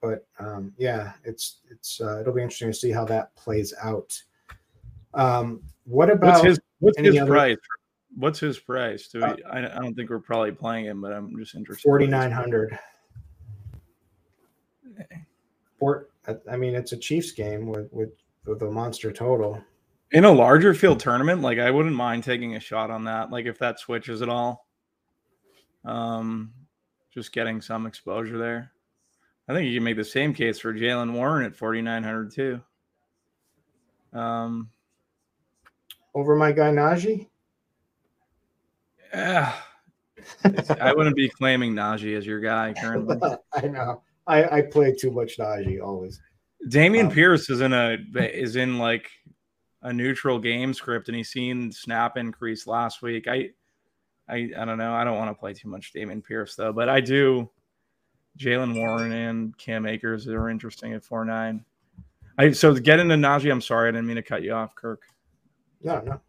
[0.00, 4.16] But um, yeah, it's, it's, uh, it'll be interesting to see how that plays out.
[5.14, 7.56] Um, what about what's his, what's his other, price?
[8.14, 9.08] What's his price?
[9.08, 11.82] Do we, uh, I, I don't think we're probably playing him, but I'm just interested.
[11.88, 12.78] 4,900.
[15.80, 16.08] Four,
[16.50, 18.10] I mean, it's a Chiefs game with, with
[18.46, 19.62] with a monster total.
[20.12, 23.30] In a larger field tournament, like I wouldn't mind taking a shot on that.
[23.30, 24.66] Like if that switches at all,
[25.84, 26.52] um,
[27.12, 28.72] just getting some exposure there.
[29.48, 32.60] I think you can make the same case for Jaylen Warren at 4,900 too.
[34.12, 34.70] Um,
[36.14, 37.28] over my guy Najee.
[39.12, 39.54] Yeah,
[40.80, 43.16] I wouldn't be claiming Najee as your guy currently.
[43.54, 44.02] I know.
[44.26, 46.20] I, I play too much Najee always.
[46.66, 49.10] Dameon um, Pierce is in a is in like
[49.82, 53.28] a neutral game script, and he's seen snap increase last week.
[53.28, 53.50] I,
[54.28, 54.92] I, I don't know.
[54.92, 57.48] I don't want to play too much Dameon Pierce though, but I do.
[58.38, 61.64] Jaylen Warren and Cam Akers are interesting at four nine.
[62.38, 63.50] I so to get into Najee.
[63.50, 65.02] I'm sorry, I didn't mean to cut you off, Kirk.
[65.82, 66.20] No, no.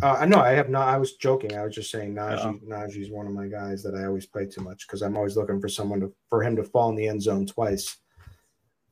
[0.00, 0.88] Uh, know I have not.
[0.88, 1.56] I was joking.
[1.56, 2.62] I was just saying Najee.
[2.64, 5.60] Najee's one of my guys that I always play too much because I'm always looking
[5.60, 7.96] for someone to for him to fall in the end zone twice.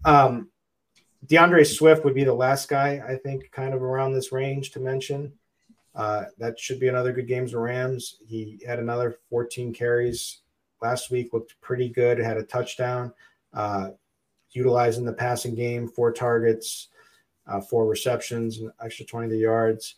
[0.05, 0.51] Um,
[1.25, 4.81] D'Andre Swift would be the last guy I think, kind of around this range to
[4.81, 5.33] mention.
[5.95, 8.17] Uh, that should be another good games of Rams.
[8.27, 10.41] He had another 14 carries
[10.83, 11.33] last week.
[11.33, 12.19] Looked pretty good.
[12.19, 13.13] Had a touchdown.
[13.55, 13.91] Uh,
[14.51, 16.89] utilizing the passing game, four targets,
[17.47, 19.95] uh, four receptions, and extra 20 yards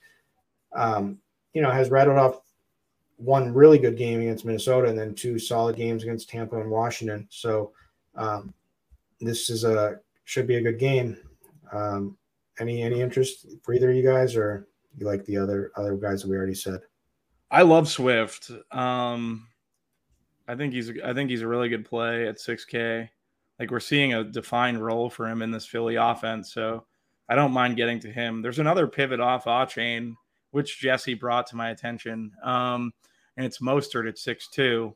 [0.72, 1.18] um,
[1.54, 2.40] you know, has rattled off
[3.16, 7.26] one really good game against Minnesota and then two solid games against Tampa and Washington.
[7.31, 7.72] So
[8.14, 8.54] um,
[9.20, 11.16] this is a should be a good game.
[11.72, 12.16] Um,
[12.61, 16.22] any any interest for either of you guys, or you like the other other guys
[16.22, 16.81] that we already said?
[17.50, 18.50] I love Swift.
[18.70, 19.48] Um,
[20.46, 23.09] I think he's I think he's a really good play at 6K.
[23.59, 26.85] Like we're seeing a defined role for him in this Philly offense, so
[27.28, 28.42] I don't mind getting to him.
[28.42, 30.14] There's another pivot off Achane
[30.59, 32.33] which Jesse brought to my attention.
[32.42, 32.92] Um,
[33.37, 34.92] and it's Mostert at six two.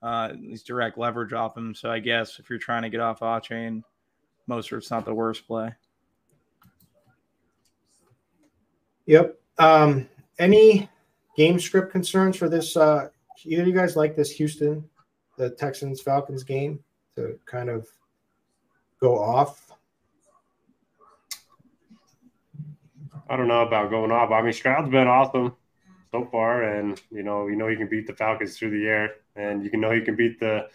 [0.00, 1.74] Uh, he's direct leverage off him.
[1.74, 3.82] So I guess if you're trying to get off Achane,
[4.48, 5.74] Mostert's not the worst play.
[9.06, 9.36] Yep.
[9.58, 10.88] Um, any
[11.36, 12.76] game script concerns for this?
[12.76, 13.08] Uh,
[13.44, 14.88] either you guys like this Houston,
[15.38, 16.78] the Texans Falcons game
[17.16, 17.88] to kind of
[19.00, 19.67] go off?
[23.28, 24.30] I don't know about going off.
[24.30, 25.54] I mean, Stroud's been awesome
[26.12, 29.10] so far, and you know, you know, you can beat the Falcons through the air,
[29.36, 30.68] and you can know you can beat the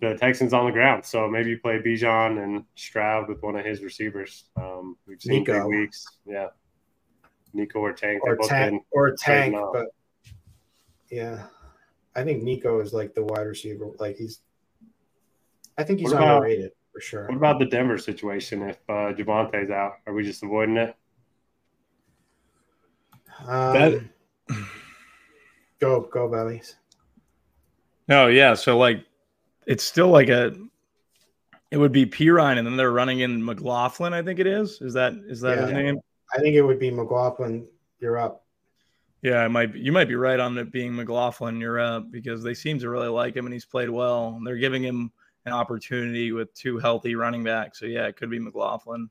[0.00, 1.04] the Texans on the ground.
[1.04, 4.44] So maybe you play Bijan and Stroud with one of his receivers.
[4.56, 5.68] Um, we've seen Nico.
[5.68, 6.06] big weeks.
[6.26, 6.48] Yeah.
[7.54, 8.22] Nico or Tank.
[8.24, 9.86] or both tank or tank, but
[11.10, 11.44] yeah,
[12.16, 13.90] I think Nico is like the wide receiver.
[13.98, 14.40] Like he's,
[15.76, 17.26] I think he's What about- underrated for sure.
[17.26, 19.96] What about the Denver situation if uh, Javonte's out?
[20.06, 20.96] Are we just avoiding it?
[23.40, 24.02] Um, That-
[25.80, 26.76] go go bellies.
[28.08, 28.54] No, yeah.
[28.54, 29.04] So like,
[29.66, 30.54] it's still like a.
[31.70, 34.12] It would be Perine, and then they're running in McLaughlin.
[34.12, 34.82] I think it is.
[34.82, 35.98] Is that is that his name?
[36.34, 37.66] I think it would be McLaughlin.
[38.00, 38.44] You're up.
[39.22, 39.72] Yeah, it might.
[39.72, 41.60] Be, you might be right on it being McLaughlin.
[41.60, 44.38] You're up because they seem to really like him, and he's played well.
[44.44, 45.12] They're giving him
[45.46, 47.80] an opportunity with two healthy running backs.
[47.80, 49.08] So yeah, it could be McLaughlin.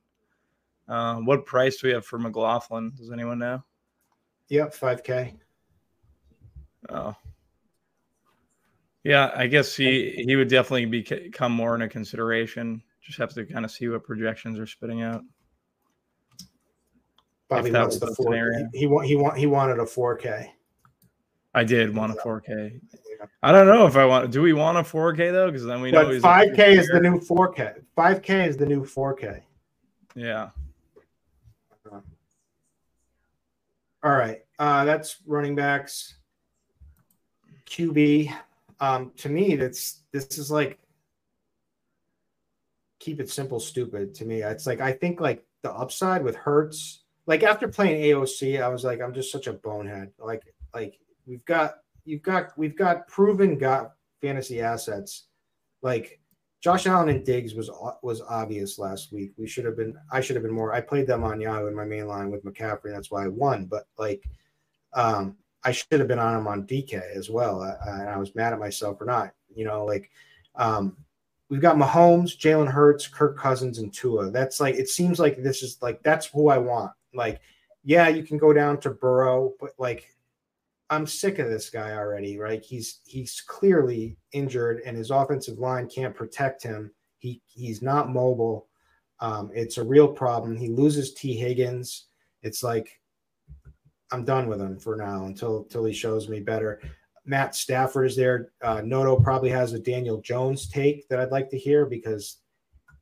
[0.88, 2.92] Uh, what price do we have for McLaughlin?
[2.98, 3.64] Does anyone know?
[4.52, 5.34] Yep, five k.
[6.90, 7.16] Oh.
[9.06, 12.84] Yeah, I guess he he would definitely become more in a consideration.
[13.02, 15.22] Just have to kind of see what projections are spitting out.
[17.48, 18.52] Bobby wants the four.
[18.74, 20.52] He, he want he want he wanted a four k.
[21.54, 22.80] I did want a 4K.
[23.44, 24.32] I don't know if I want.
[24.32, 25.48] Do we want a 4K though?
[25.48, 27.74] Because then we know But he's a five k is the new four k.
[27.94, 29.44] Five k is the new four k.
[30.16, 30.52] Yeah.
[34.04, 34.40] All right.
[34.58, 36.16] Uh, that's running backs.
[37.68, 38.34] QB.
[38.80, 40.80] Um, to me, that's this is like
[43.00, 44.14] keep it simple, stupid.
[44.16, 47.04] To me, it's like I think like the upside with Hurts.
[47.28, 50.12] Like after playing AOC, I was like, I'm just such a bonehead.
[50.18, 50.42] Like,
[50.74, 55.26] like we've got you've got we've got proven got fantasy assets.
[55.82, 56.21] Like
[56.62, 57.72] Josh Allen and Diggs was
[58.04, 59.34] was obvious last week.
[59.36, 59.96] We should have been.
[60.12, 60.74] I should have been more.
[60.74, 62.94] I played them on Yahoo in my main line with McCaffrey.
[62.94, 63.66] That's why I won.
[63.66, 64.24] But like,
[64.94, 67.64] um, I should have been on him on DK as well.
[67.64, 69.32] I, I, and I was mad at myself for not.
[69.56, 70.12] You know, like,
[70.56, 70.98] um,
[71.50, 74.30] we've got Mahomes, Jalen Hurts, Kirk Cousins, and Tua.
[74.30, 76.92] That's like it seems like this is like that's who I want.
[77.12, 77.42] Like,
[77.84, 80.14] yeah, you can go down to Burrow, but like
[80.92, 82.64] I'm sick of this guy already, right?
[82.64, 86.92] He's he's clearly injured and his offensive line can't protect him.
[87.18, 88.68] He he's not mobile.
[89.22, 90.58] Um, it's a real problem.
[90.58, 91.34] He loses T.
[91.34, 92.08] Higgins.
[92.44, 93.00] It's like
[94.12, 96.82] I'm done with him for now until until he shows me better.
[97.24, 98.52] Matt Stafford is there.
[98.62, 102.40] Uh, Noto probably has a Daniel Jones take that I'd like to hear because,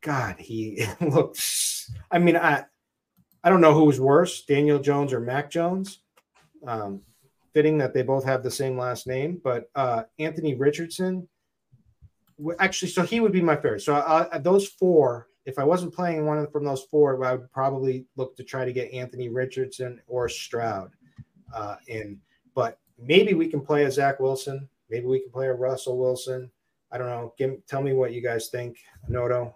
[0.02, 1.92] God, he looks.
[2.12, 2.66] I mean, I
[3.44, 6.02] I don't know who was worse, Daniel Jones or Mac Jones.
[6.68, 7.02] Um,
[7.54, 11.28] fitting that they both have the same last name, but uh, Anthony Richardson,
[12.60, 13.82] actually, so he would be my favorite.
[13.82, 18.06] So uh, those four, if I wasn't playing one from those four, I would probably
[18.16, 20.92] look to try to get Anthony Richardson or Stroud
[21.54, 22.20] uh, in.
[22.54, 24.70] But maybe we can play a Zach Wilson.
[24.90, 26.52] Maybe we can play a Russell Wilson.
[26.92, 27.34] I don't know.
[27.38, 29.56] Give, tell me what you guys think, Noto.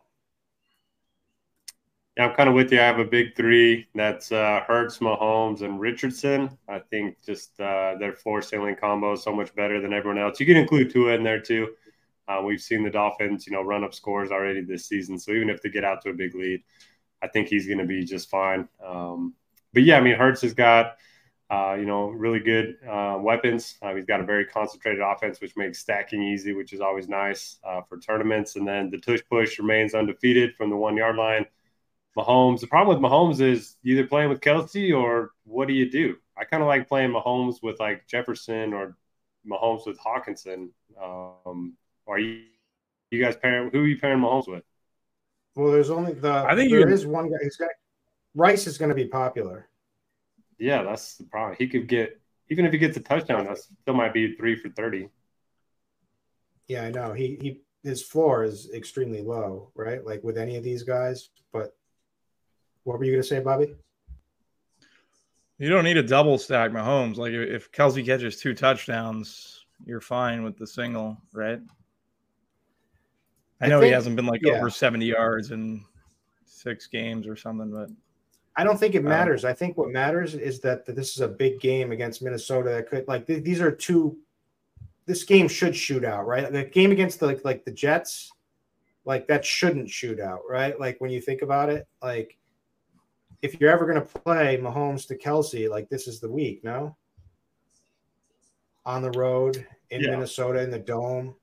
[2.16, 2.80] Yeah, I'm kind of with you.
[2.80, 3.88] I have a big three.
[3.96, 6.56] That's uh, Hurts, Mahomes, and Richardson.
[6.70, 10.40] I think just uh, their floor ceiling combo is so much better than everyone else.
[10.40, 11.70] You can include Tua in there too.
[12.28, 15.18] Uh, we've seen the Dolphins, you know, run up scores already this season.
[15.18, 16.64] So even if they get out to a big lead,
[17.24, 18.70] I think he's going to be just fine.
[18.86, 19.34] Um,
[19.74, 20.98] but yeah, I mean, Hurts has got,
[21.50, 23.76] uh, you know, really good uh, weapons.
[23.82, 27.58] Uh, he's got a very concentrated offense, which makes stacking easy, which is always nice
[27.64, 28.56] uh, for tournaments.
[28.56, 31.48] And then the tush push remains undefeated from the one yard line.
[32.18, 32.60] Mahomes.
[32.60, 36.18] The problem with Mahomes is either playing with Kelce or what do you do?
[36.38, 38.96] I kind of like playing Mahomes with like Jefferson or
[39.48, 40.70] Mahomes with Hockenson.
[41.02, 41.76] Um,
[42.08, 42.44] are you
[43.12, 43.70] you guys pairing?
[43.72, 44.64] Who are you pairing Mahomes with?
[45.56, 46.32] Well, there's only the.
[46.32, 47.38] I think there is one guy.
[47.42, 47.70] He's got
[48.36, 49.70] Rice is going to be popular.
[50.58, 51.56] Yeah, that's the problem.
[51.60, 54.70] He could get even if he gets a touchdown, that still might be three for
[54.70, 55.10] thirty.
[56.68, 57.14] Yeah, I know.
[57.14, 60.04] He he his floor is extremely low, right?
[60.06, 61.30] Like with any of these guys.
[61.52, 61.76] But
[62.84, 63.76] what were you going to say, Bobby?
[65.58, 67.18] You don't need a double stack Mahomes.
[67.18, 71.62] Like if Kelce catches two touchdowns, you're fine with the single, right?
[73.62, 74.54] I I know he hasn't been like yeah.
[74.54, 75.86] over 70 yards in
[76.46, 77.90] six games or something, but
[78.56, 79.46] I don't think it Um, matters.
[79.46, 82.90] I think what matters is that, that this is a big game against Minnesota that
[82.90, 84.18] could like th- these are two.
[85.06, 86.52] This game should shoot out, right?
[86.52, 88.32] The game against the like, like the Jets,
[89.06, 90.80] like that shouldn't shoot out, right?
[90.80, 92.38] Like when you think about it, like
[93.44, 96.96] if you're ever going to play Mahomes to Kelce, like this is the week, no?
[98.86, 100.12] On the road in Yeah.
[100.12, 101.36] Minnesota in the dome.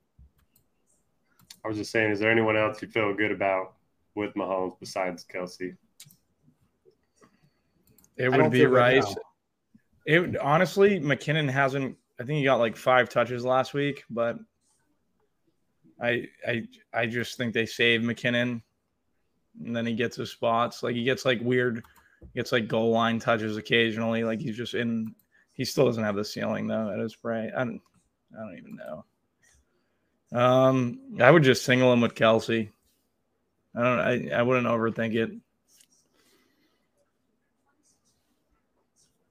[1.64, 3.74] I was just saying, is there anyone else you feel good about
[4.14, 5.76] with Mahomes besides Kelce?
[8.16, 9.06] it would be feel Rice.
[9.06, 9.22] now.
[10.06, 11.96] It honestly, McKinnon hasn't.
[12.18, 14.38] I think he got like five touches last week, but
[16.02, 18.62] I I I just think they saved McKinnon,
[19.64, 20.82] and then he gets his spots.
[20.82, 21.84] Like he gets like weird,
[22.34, 24.24] gets like goal line touches occasionally.
[24.24, 25.14] Like he's just in.
[25.52, 27.50] He still doesn't have the ceiling though at his price.
[27.56, 27.80] I don't.
[28.32, 29.04] I don't even know.
[30.32, 32.70] Um, I would just single him with Kelce.
[33.76, 34.00] I don't.
[34.00, 35.30] I I wouldn't overthink it.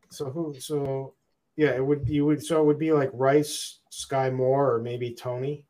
[0.09, 0.55] So who?
[0.59, 1.13] So
[1.55, 5.13] yeah, it would you would so it would be like Rice, Skyy Moore, or maybe
[5.13, 5.65] Toney,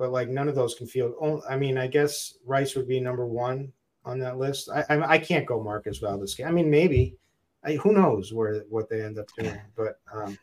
[0.00, 1.42] but like none of those can feel.
[1.48, 3.70] I mean, I guess Rice would be number one
[4.06, 4.70] on that list.
[4.70, 6.40] I I, I can't go Marcus Valdez.
[6.44, 7.16] I mean, maybe.
[7.62, 9.60] I, who knows where what they end up doing?
[9.76, 10.38] But um,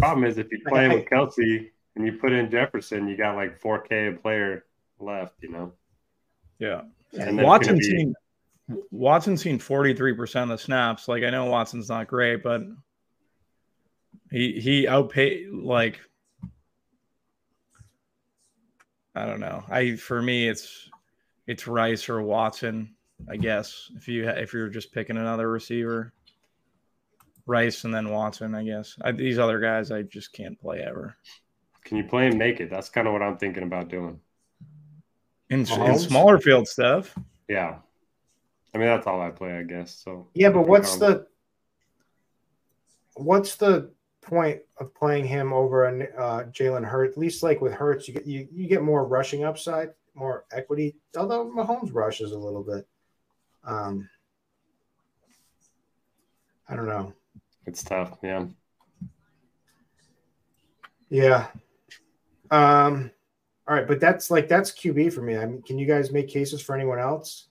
[0.00, 3.36] problem is if you play I, with Kelce and you put in Jefferson, you got
[3.36, 4.64] like 4K a player
[4.98, 5.34] left.
[5.40, 5.72] You know.
[6.58, 6.82] Yeah.
[7.12, 8.12] And Watson be,
[8.90, 11.06] Watson's seen 43% of the snaps.
[11.06, 12.62] Like I know Watson's not great, but
[14.32, 16.00] he he outpaid like
[19.16, 19.64] I don't know.
[19.70, 20.90] I for me it's
[21.46, 22.94] it's Rice or Watson,
[23.30, 23.90] I guess.
[23.96, 26.12] If you if you're just picking another receiver,
[27.46, 28.94] Rice and then Watson, I guess.
[29.00, 31.16] I, these other guys I just can't play ever.
[31.84, 32.68] Can you play and make it?
[32.68, 34.20] That's kind of what I'm thinking about doing.
[35.48, 37.16] In, in smaller field stuff.
[37.48, 37.76] Yeah.
[38.74, 39.94] I mean, that's all I play, I guess.
[39.94, 41.26] So yeah, but what's the
[43.14, 43.90] what's the
[44.26, 47.16] point of playing him over a uh, Jalen Hurts?
[47.16, 50.96] At least like with Hurts, you get you, you get more rushing upside, more equity.
[51.16, 52.86] Although Mahomes rushes a little bit.
[53.64, 54.08] Um,
[56.68, 57.12] I don't know.
[57.66, 58.46] It's tough, yeah.
[61.08, 61.46] Yeah.
[62.50, 63.10] Um.
[63.68, 65.36] All right, but that's like that's QB for me.
[65.36, 67.48] I mean, can you guys make cases for anyone else?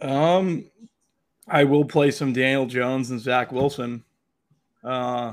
[0.00, 0.64] Um,
[1.46, 4.04] I will play some Daniel Jones and Zach Wilson.
[4.82, 5.32] Uh,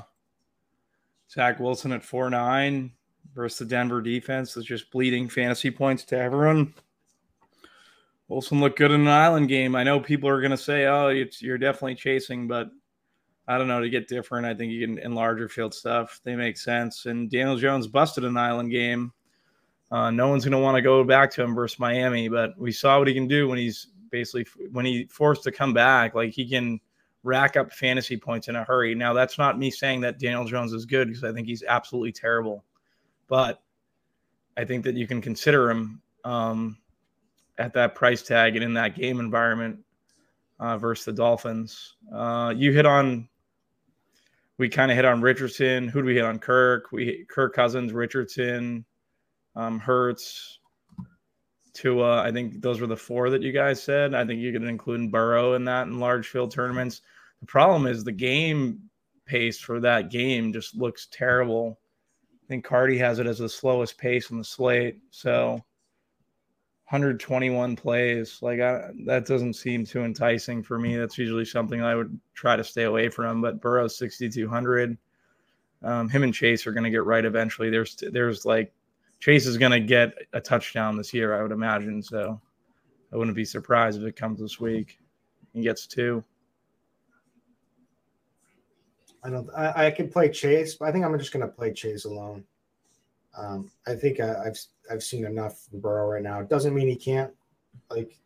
[1.29, 2.91] Zach Wilson at four nine
[3.33, 6.73] versus the Denver defense is just bleeding fantasy points to everyone.
[8.27, 9.75] Wilson looked good in an island game.
[9.75, 12.69] I know people are going to say, "Oh, you're definitely chasing," but
[13.47, 13.79] I don't know.
[13.79, 16.19] To get different, I think you can in larger field stuff.
[16.23, 17.05] They make sense.
[17.05, 19.13] And Daniel Jones busted an island game.
[19.89, 22.73] Uh, no one's going to want to go back to him versus Miami, but we
[22.73, 26.31] saw what he can do when he's basically when he forced to come back, like
[26.33, 26.81] he can
[27.23, 28.95] rack up fantasy points in a hurry.
[28.95, 32.11] Now, that's not me saying that Daniel Jones is good because I think he's absolutely
[32.11, 32.63] terrible,
[33.27, 33.61] but
[34.55, 36.77] I think that you can consider him um,
[37.57, 39.79] at that price tag and in that game environment
[40.59, 41.95] uh, versus the Dolphins.
[42.13, 43.27] Uh, you hit on,
[44.57, 45.87] we kind of hit on Richardson.
[45.87, 46.39] Who do we hit on?
[46.39, 46.91] Kirk.
[46.91, 48.85] We Kirk Cousins, Richardson,
[49.55, 50.59] um, Hurts.
[51.77, 52.23] Tua.
[52.23, 54.13] I think those were the four that you guys said.
[54.13, 57.01] I think you could include Burrow in that in large field tournaments.
[57.39, 58.89] The problem is the game
[59.25, 61.79] pace for that game just looks terrible.
[62.43, 64.97] I think Cardi has it as the slowest pace on the slate.
[65.11, 65.51] So
[66.89, 70.95] 121 plays, like I, that doesn't seem too enticing for me.
[70.95, 73.41] That's usually something I would try to stay away from.
[73.41, 74.97] But Burrow's 6,200.
[75.83, 77.69] Um, him and Chase are going to get right eventually.
[77.69, 78.73] There's there's like
[79.19, 82.01] Chase is going to get a touchdown this year, I would imagine.
[82.01, 82.39] So
[83.11, 84.99] I wouldn't be surprised if it comes this week.
[85.53, 86.23] He gets two.
[89.23, 89.49] I don't.
[89.55, 92.43] I, I could play Chase, but I think I'm just going to play Chase alone.
[93.37, 94.57] Um, I think I, have
[94.91, 96.39] I've seen enough from Burrow right now.
[96.39, 97.31] It doesn't mean he can't
[97.89, 98.17] like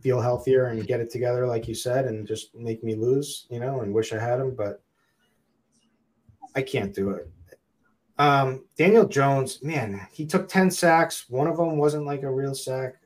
[0.00, 3.60] feel healthier and get it together, like you said, and just make me lose, you
[3.60, 4.82] know, and wish I had him, but
[6.54, 7.30] I can't do it.
[8.18, 11.26] Um, Daniel Jones, man, he took 10 sacks.
[11.28, 12.96] One of them wasn't like a real sack,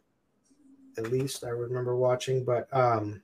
[0.96, 3.22] at least I remember watching, but um,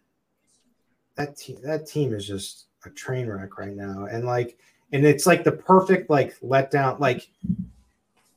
[1.17, 4.07] that team that team is just a train wreck right now.
[4.11, 4.59] And like,
[4.93, 6.99] and it's like the perfect like letdown.
[7.01, 7.29] Like,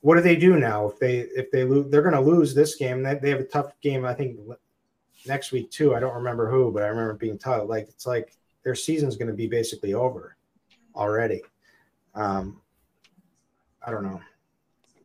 [0.01, 1.89] what do they do now if they if they lose?
[1.91, 3.03] They're gonna lose this game.
[3.03, 4.39] They, have a tough game, I think,
[5.25, 5.95] next week too.
[5.95, 7.69] I don't remember who, but I remember being tough.
[7.69, 8.33] Like it's like
[8.63, 10.35] their season's gonna be basically over
[10.95, 11.41] already.
[12.15, 12.61] Um,
[13.85, 14.21] I don't know.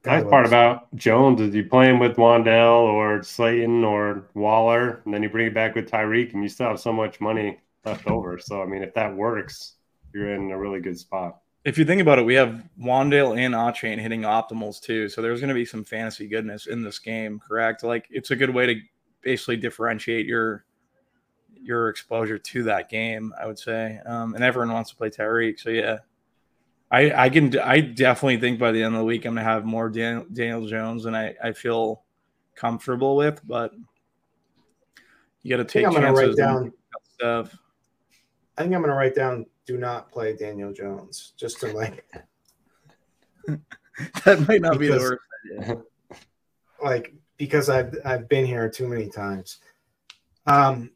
[0.04, 5.12] Nice part about Jones is you play him with Wan'Dale or Slayton or Waller, and
[5.12, 8.06] then you bring it back with Tyreek, and you still have so much money left
[8.06, 8.38] over.
[8.38, 9.74] So, I mean, if that works,
[10.14, 11.38] you're in a really good spot.
[11.64, 15.08] If you think about it, we have Wan'Dale and Achane hitting optimals too.
[15.08, 17.82] So there's going to be some fantasy goodness in this game, correct?
[17.82, 18.80] Like it's a good way to
[19.22, 20.64] basically differentiate your
[21.60, 23.98] your exposure to that game, I would say.
[24.06, 25.58] Um, and everyone wants to play Tyreek.
[25.58, 25.98] So yeah,
[26.90, 29.64] I, I can I definitely think by the end of the week I'm gonna have
[29.64, 32.02] more Daniel, Daniel Jones and I, I feel
[32.54, 33.72] comfortable with, but
[35.42, 36.72] you got to take I'm gonna write down
[37.14, 37.56] stuff.
[38.56, 42.04] I think I'm gonna write down do not play Daniel Jones just to like
[44.24, 45.22] that might not because, be the worst
[45.60, 45.82] idea.
[46.82, 49.58] Like because I've I've been here too many times.
[50.46, 50.90] Um,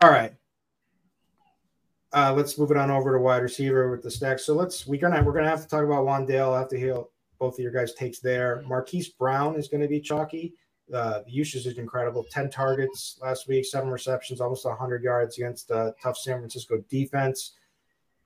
[0.00, 0.34] all right.
[2.16, 4.38] Uh, let's move it on over to wide receiver with the stack.
[4.38, 6.56] So let's we're gonna we're gonna have to talk about Wan'Dale.
[6.56, 6.96] I have to hear
[7.38, 8.62] both of your guys' takes there.
[8.66, 10.54] Marquise Brown is going to be chalky.
[10.94, 12.24] Uh, the usage is incredible.
[12.30, 17.52] Ten targets last week, seven receptions, almost 100 yards against a tough San Francisco defense.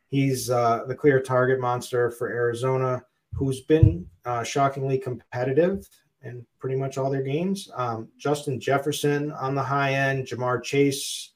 [0.07, 3.03] He's uh, the clear target monster for Arizona,
[3.35, 5.89] who's been uh, shockingly competitive
[6.23, 7.69] in pretty much all their games.
[7.75, 11.33] Um, Justin Jefferson on the high end, Ja'Marr Chase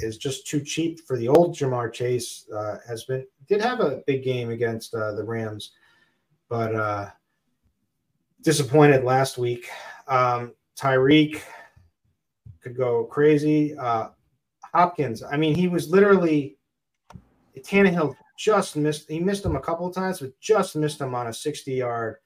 [0.00, 2.48] is just too cheap for the old Ja'Marr Chase.
[2.54, 5.72] Uh, has been did have a big game against uh, the Rams,
[6.48, 7.10] but uh,
[8.42, 9.68] disappointed last week.
[10.08, 11.40] Um, Tyreek
[12.60, 13.76] could go crazy.
[13.76, 14.08] Uh,
[14.74, 16.58] Hopkins, I mean, he was literally
[17.56, 19.08] Tannehill just missed.
[19.08, 22.16] He missed him a couple of times, but just missed him on a 60 yard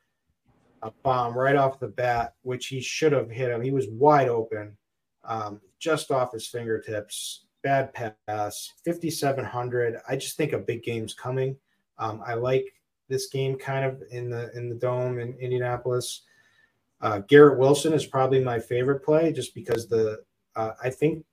[0.83, 3.61] a bomb right off the bat, which he should have hit him.
[3.61, 4.77] He was wide open,
[5.25, 7.47] um, just off his fingertips.
[7.63, 9.97] Bad pass, 5,700.
[10.09, 11.57] I just think a big game's coming.
[11.99, 12.65] Um, I like
[13.09, 16.23] this game kind of in the in the dome in Indianapolis.
[17.01, 20.23] Uh, Garrett Wilson is probably my favorite play, just because the
[20.57, 21.25] uh, I think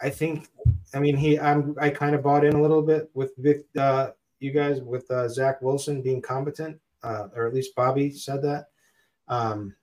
[0.00, 0.48] I think
[0.94, 4.10] I mean he I'm I kind of bought in a little bit with with uh,
[4.40, 8.66] you guys with uh, Zach Wilson being competent uh, or at least Bobby said that.
[9.28, 9.74] Um,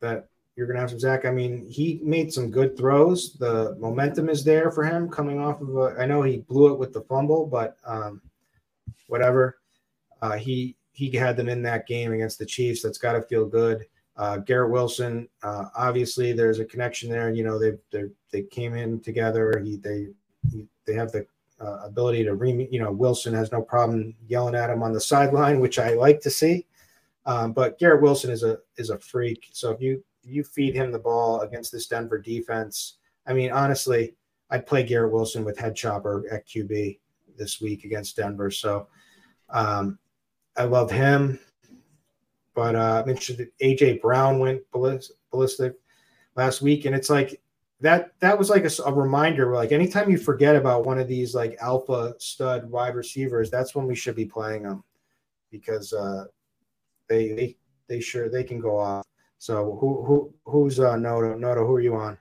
[0.00, 1.24] that you're going to have some Zach.
[1.24, 3.34] I mean, he made some good throws.
[3.34, 5.94] The momentum is there for him coming off of a.
[6.00, 8.20] I know he blew it with the fumble, but um,
[9.06, 9.58] whatever.
[10.20, 12.82] Uh, he he had them in that game against the Chiefs.
[12.82, 13.86] That's got to feel good.
[14.16, 17.30] Uh, Garrett Wilson, uh, obviously, there's a connection there.
[17.30, 19.62] You know, they they they came in together.
[19.64, 20.08] He they
[20.50, 21.24] he, they have the
[21.60, 25.00] uh, ability to re, you know, Wilson has no problem yelling at him on the
[25.00, 26.66] sideline, which I like to see.
[27.26, 29.50] Um, but Garrett Wilson is a is a freak.
[29.52, 34.14] So if you you feed him the ball against this Denver defense, I mean, honestly,
[34.50, 36.98] I'd play Garrett Wilson with head chopper at QB
[37.36, 38.50] this week against Denver.
[38.50, 38.88] So
[39.50, 39.98] um,
[40.56, 41.38] I love him.
[42.54, 43.50] But uh, I'm interested.
[43.62, 45.74] AJ Brown went ballistic
[46.34, 47.40] last week, and it's like
[47.80, 51.34] that that was like a, a, reminder like anytime you forget about one of these
[51.34, 54.82] like alpha stud wide receivers that's when we should be playing them
[55.50, 56.24] because uh
[57.08, 57.56] they they
[57.86, 59.06] they sure they can go off
[59.38, 62.18] so who who who's uh noto noto who are you on?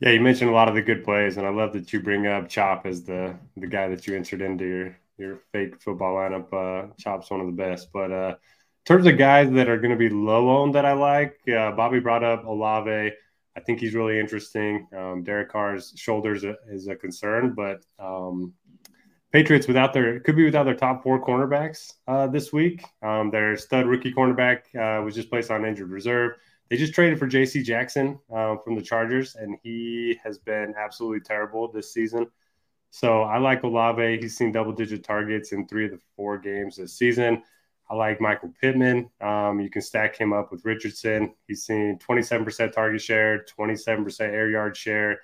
[0.00, 2.26] Yeah you mentioned a lot of the good plays and i love that you bring
[2.26, 6.52] up chop as the the guy that you entered into your your fake football lineup.
[6.52, 7.92] Uh chop's one of the best.
[7.92, 10.92] But uh in terms of guys that are going to be low owned that i
[10.94, 13.12] like uh, bobby brought up olave.
[13.56, 14.86] I think he's really interesting.
[14.96, 18.54] Um, Derek Carr's shoulders is a concern, but um,
[19.32, 22.84] Patriots without their could be without their top four cornerbacks uh, this week.
[23.02, 26.32] Um, their stud rookie cornerback uh, was just placed on injured reserve.
[26.68, 27.62] They just traded for J.C.
[27.62, 32.28] Jackson uh, from the Chargers, and he has been absolutely terrible this season.
[32.90, 34.18] So I like Olave.
[34.20, 37.42] He's seen double digit targets in three of the four games this season.
[37.88, 39.10] I like Michael Pittman.
[39.20, 41.34] Um, you can stack him up with Richardson.
[41.48, 45.20] He's seen 27% target share, 27% air yard share.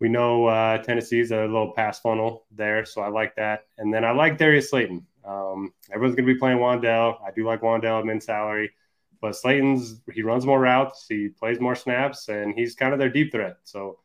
[0.00, 3.66] We know uh, Tennessee's a little pass funnel there, so I like that.
[3.78, 5.06] And then I like Darius Slayton.
[5.24, 7.18] Um, everyone's going to be playing Wan'Dale.
[7.26, 8.72] I do like Wan'Dale at min salary,
[9.20, 13.08] but Slayton's he runs more routes, he plays more snaps, and he's kind of their
[13.08, 13.56] deep threat.
[13.64, 14.00] So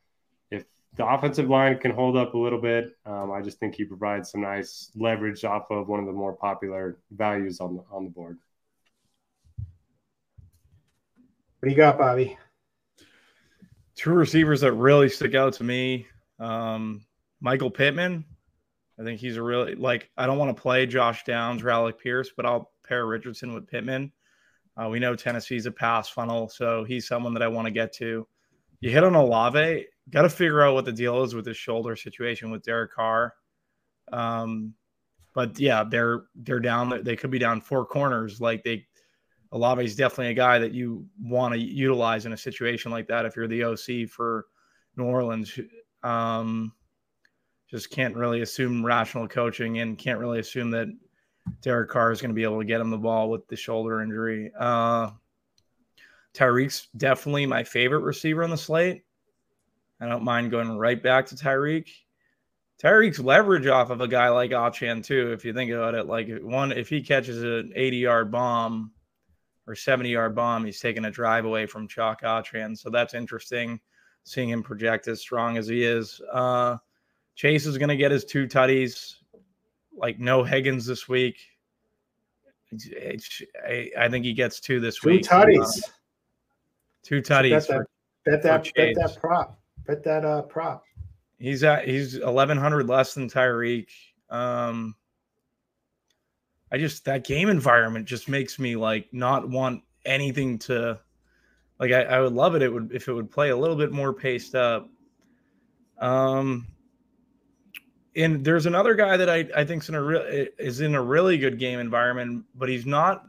[0.52, 0.64] if
[0.96, 2.96] the offensive line can hold up a little bit.
[3.06, 6.34] Um, I just think he provides some nice leverage off of one of the more
[6.34, 8.38] popular values on the on the board.
[11.60, 12.38] What do you got, Bobby?
[14.00, 16.08] Two receivers that really stick out to me.
[16.40, 17.06] Um,
[17.42, 18.24] Michael Pittman.
[18.98, 20.10] I think he's a really like.
[20.18, 23.68] I don't want to play Josh Downs or Alec Pierce, but I'll pair Richardson with
[23.68, 24.12] Pittman.
[24.78, 27.94] Uh, we know Tennessee's a pass funnel, so he's someone that I want to get
[27.96, 28.26] to.
[28.80, 31.96] You hit on Olave got to figure out what the deal is with the shoulder
[31.96, 33.34] situation with Derek Carr.
[34.12, 34.74] Um,
[35.34, 37.04] but yeah, they're they're down.
[37.04, 38.42] They could be down four corners.
[38.42, 38.88] Like they,
[39.52, 43.26] Olave is definitely a guy that you want to utilize in a situation like that.
[43.26, 44.46] If you're the OC for
[44.96, 45.60] New Orleans,
[46.04, 46.72] um,
[47.70, 50.88] just can't really assume rational coaching and can't really assume that
[51.62, 54.02] Derek Carr is going to be able to get him the ball with the shoulder
[54.02, 54.52] injury.
[54.58, 55.12] Uh,
[56.34, 59.04] Tyreek's definitely my favorite receiver on the slate.
[60.00, 61.90] I don't mind going right back to Tyreek.
[62.82, 65.34] Tyreek's leverage off of a guy like Achane too.
[65.34, 68.92] If you think about it, like one, if he catches an 80 yard bomb
[69.70, 72.76] or 70 yard bomb, he's taking a drive away from Chalk Achane.
[72.76, 73.80] So that's interesting
[74.24, 76.20] seeing him project as strong as he is.
[76.32, 76.78] Uh,
[77.36, 79.14] Chase is going to get his two tutties,
[79.96, 81.38] like no Higgins this week.
[83.66, 85.24] I, I think he gets two this Two week.
[85.24, 85.82] tutties.
[87.04, 87.52] Two So tutties.
[87.52, 87.86] Bet for- that,
[88.26, 89.60] bet that, bet that prop.
[89.88, 90.84] Bet that uh prop.
[91.40, 93.88] He's at he's eleven hundred less than Tyreek.
[94.30, 94.96] Um,
[96.72, 101.00] I just that game environment just makes me like not want anything to
[101.80, 101.92] like.
[101.92, 102.62] I, I would love it.
[102.62, 104.90] It would if it would play a little bit more paced up.
[105.98, 106.68] Um,
[108.16, 110.22] and there's another guy that I I think's in a real
[110.60, 113.26] is in a really good game environment, but he's not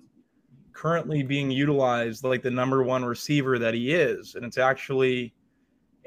[0.72, 5.34] currently being utilized like the number one receiver that he is, and it's actually.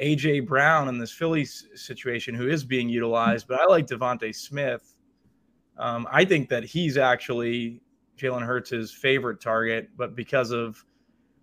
[0.02, 4.93] AJ Brown in this Phillies situation, who is being utilized, but I like DeVonta Smith.
[5.78, 7.82] Um, I think that he's actually
[8.18, 10.84] Jalen Hurts' favorite target, but because of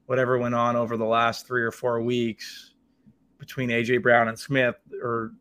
[0.06, 2.74] whatever went on over the last three or four weeks
[3.38, 5.32] between AJ Brown and Smith, or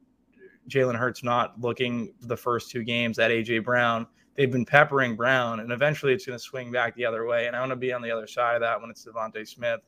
[0.70, 5.60] Jalen Hurts not looking the first two games at AJ Brown, they've been peppering Brown,
[5.60, 7.48] and eventually it's going to swing back the other way.
[7.48, 9.82] And I want to be on the other side of that when it's DeVonta Smith.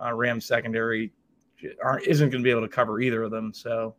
[0.00, 1.12] Uh, Rams secondary
[2.06, 3.52] isn't going to be able to cover either of them.
[3.52, 3.96] So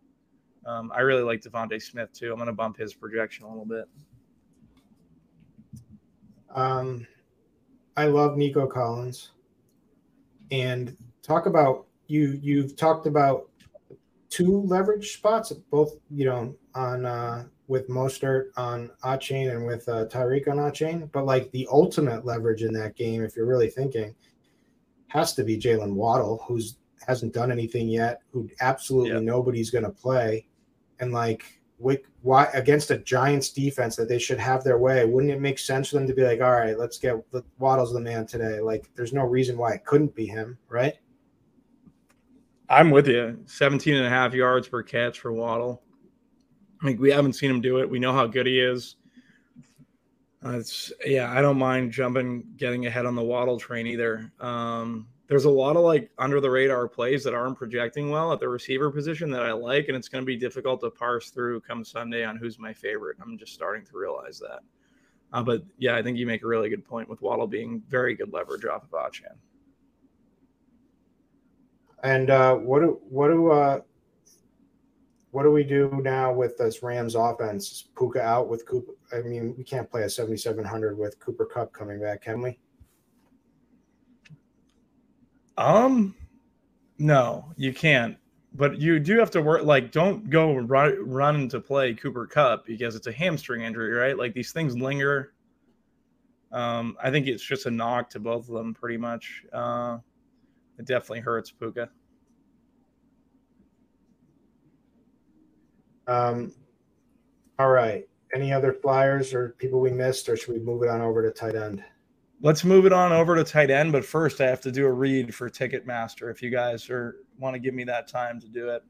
[0.65, 2.31] um, I really like DeVonta Smith too.
[2.31, 3.85] I'm going to bump his projection a little bit.
[6.53, 7.05] Um,
[7.97, 9.31] I love Nico Collins,
[10.51, 12.39] and talk about you.
[12.41, 13.49] You've talked about
[14.29, 20.05] two leverage spots, both you know on uh, with Mostert on Achane and with uh,
[20.05, 21.11] Tyreek on Achane.
[21.11, 24.15] But like the ultimate leverage in that game, if you're really thinking,
[25.07, 26.77] has to be Jaylen Waddle, who's
[27.07, 29.19] hasn't done anything yet, who absolutely Yeah.
[29.19, 30.47] nobody's going to play,
[30.99, 31.58] and like.
[31.79, 35.05] Why against a Giants defense that they should have their way?
[35.05, 37.93] Wouldn't it make sense for them to be like, all right, let's get let- Waddle's
[37.93, 38.59] the man today?
[38.59, 40.95] Like, there's no reason why it couldn't be him, right?
[42.69, 43.39] I'm with you.
[43.45, 45.81] 17 and a half yards per catch for Waddle.
[46.83, 47.89] Like we haven't seen him do it.
[47.89, 48.95] We know how good he is.
[50.45, 54.31] Uh, it's yeah, I don't mind jumping, getting ahead on the Waddle train either.
[54.39, 58.39] Um, there's a lot of like under the radar plays that aren't projecting well at
[58.39, 61.61] the receiver position that I like, and it's going to be difficult to parse through
[61.61, 63.17] come Sunday on who's my favorite.
[63.21, 64.61] I'm just starting to realize that.
[65.31, 68.15] Uh, but yeah, I think you make a really good point with Waddle being very
[68.15, 69.37] good leverage off of Achane.
[72.03, 73.81] And uh, what do what do uh,
[75.29, 77.89] what do we do now with this Rams offense?
[77.95, 78.93] Puka out with Cooper.
[79.13, 82.57] I mean, we can't play a 7700 with Cooper Kupp coming back, can we?
[85.59, 86.15] Um,
[86.97, 88.17] no, you can't.
[88.55, 89.63] But you do have to work.
[89.63, 94.17] Like, don't go run run to play Cooper Kupp because it's a hamstring injury, right?
[94.17, 95.33] Like these things linger.
[96.51, 99.43] Um, I think it's just a knock to both of them, pretty much.
[99.53, 99.99] Uh,
[100.79, 101.89] it definitely hurts Puka.
[106.07, 106.53] Um,
[107.59, 108.07] all right.
[108.33, 111.29] Any other flyers or people we missed, or should we move it on over to
[111.29, 111.83] tight end?
[112.41, 114.91] Let's move it on over to tight end, but first I have to do a
[114.91, 116.31] read for Ticketmaster.
[116.31, 118.83] If you guys are want to give me that time to do it.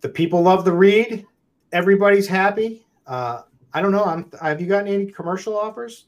[0.00, 1.26] The people love the read.
[1.72, 2.86] Everybody's happy.
[3.06, 3.42] Uh,
[3.72, 4.04] I don't know.
[4.04, 4.30] I'm.
[4.40, 6.06] Have you gotten any commercial offers?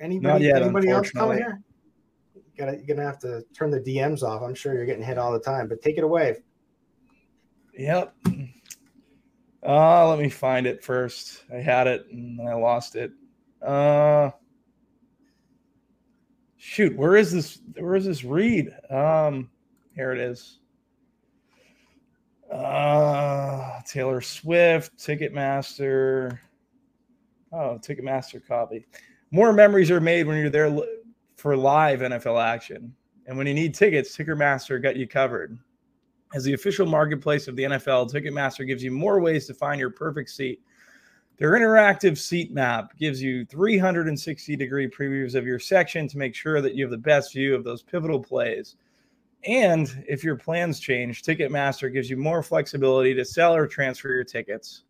[0.00, 0.46] Anybody?
[0.46, 1.60] yet, anybody else coming here?
[2.56, 4.42] Gotta, you're gonna have to turn the DMs off.
[4.42, 6.36] I'm sure you're getting hit all the time, but take it away.
[7.76, 8.14] Yep.
[9.62, 11.44] Uh, let me find it first.
[11.52, 13.12] I had it and then I lost it.
[13.60, 14.30] Uh,
[16.60, 17.60] shoot, where is this?
[17.76, 18.70] Where is this read?
[18.90, 19.50] Um,
[19.96, 20.58] here it is.
[22.52, 26.38] Uh, Taylor Swift, Ticketmaster.
[27.52, 28.86] Oh, Ticketmaster copy.
[29.30, 30.76] More memories are made when you're there
[31.36, 32.94] for live NFL action.
[33.26, 35.58] And when you need tickets, Ticketmaster got you covered.
[36.34, 39.90] As the official marketplace of the NFL, Ticketmaster gives you more ways to find your
[39.90, 40.60] perfect seat.
[41.40, 46.60] Their interactive seat map gives you 360 degree previews of your section to make sure
[46.60, 48.76] that you have the best view of those pivotal plays.
[49.46, 54.22] And if your plans change, Ticketmaster gives you more flexibility to sell or transfer your
[54.22, 54.82] tickets.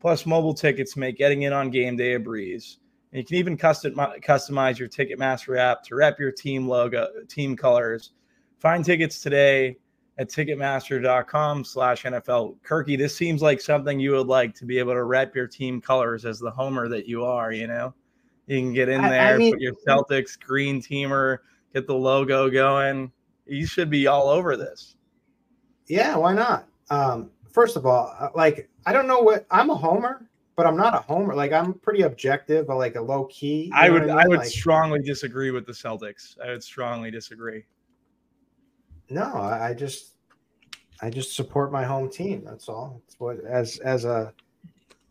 [0.00, 2.78] Plus, mobile tickets make getting in on game day a breeze.
[3.12, 7.54] And you can even custom, customize your Ticketmaster app to wrap your team logo, team
[7.54, 8.12] colors.
[8.58, 9.76] Find tickets today
[10.20, 12.56] at ticketmaster.com slash NFL.
[12.62, 15.80] Kirky, this seems like something you would like to be able to rep your team
[15.80, 17.94] colors as the homer that you are, you know?
[18.46, 21.38] You can get in I- I there, mean- put your Celtics green teamer,
[21.72, 23.10] get the logo going.
[23.46, 24.96] You should be all over this.
[25.86, 26.68] Yeah, why not?
[26.90, 30.76] Um, first of all, uh, like I don't know what I'm a homer, but I'm
[30.76, 31.34] not a homer.
[31.34, 33.72] Like I'm pretty objective, but like a low key.
[33.74, 34.28] I would I, mean?
[34.28, 36.38] would Like, strongly disagree with the Celtics.
[36.44, 37.64] I would strongly disagree.
[39.10, 40.14] No, I, I just
[41.02, 42.42] I just support my home team.
[42.44, 43.02] That's all.
[43.06, 44.32] It's what as as a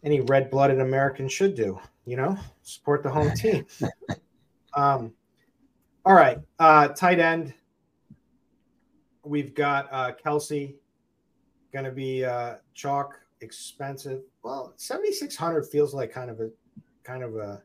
[0.03, 1.79] any red-blooded American should do.
[2.05, 3.65] You know, support the home team.
[4.73, 5.13] um,
[6.05, 7.53] all right, uh, tight end.
[9.23, 10.73] We've got uh, Kelce,
[11.71, 14.21] going to be uh, chalk expensive.
[14.43, 16.49] Well, seventy six hundred feels like kind of a
[17.03, 17.61] kind of a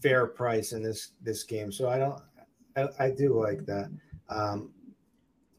[0.00, 1.70] fair price in this this game.
[1.70, 2.20] So I don't,
[2.76, 3.90] I, I do like that.
[4.28, 4.70] Um,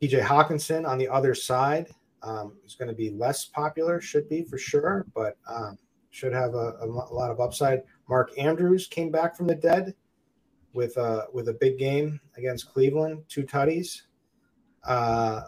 [0.02, 1.88] TJ Hockenson on the other side
[2.24, 5.78] um, is going to be less popular, should be for sure, but um,
[6.12, 7.84] should have a, a, lot of upside.
[8.08, 9.94] Mark Andrews came back from the dead
[10.74, 14.04] with a with a big game against Cleveland, two tutties.
[14.84, 15.42] Uh,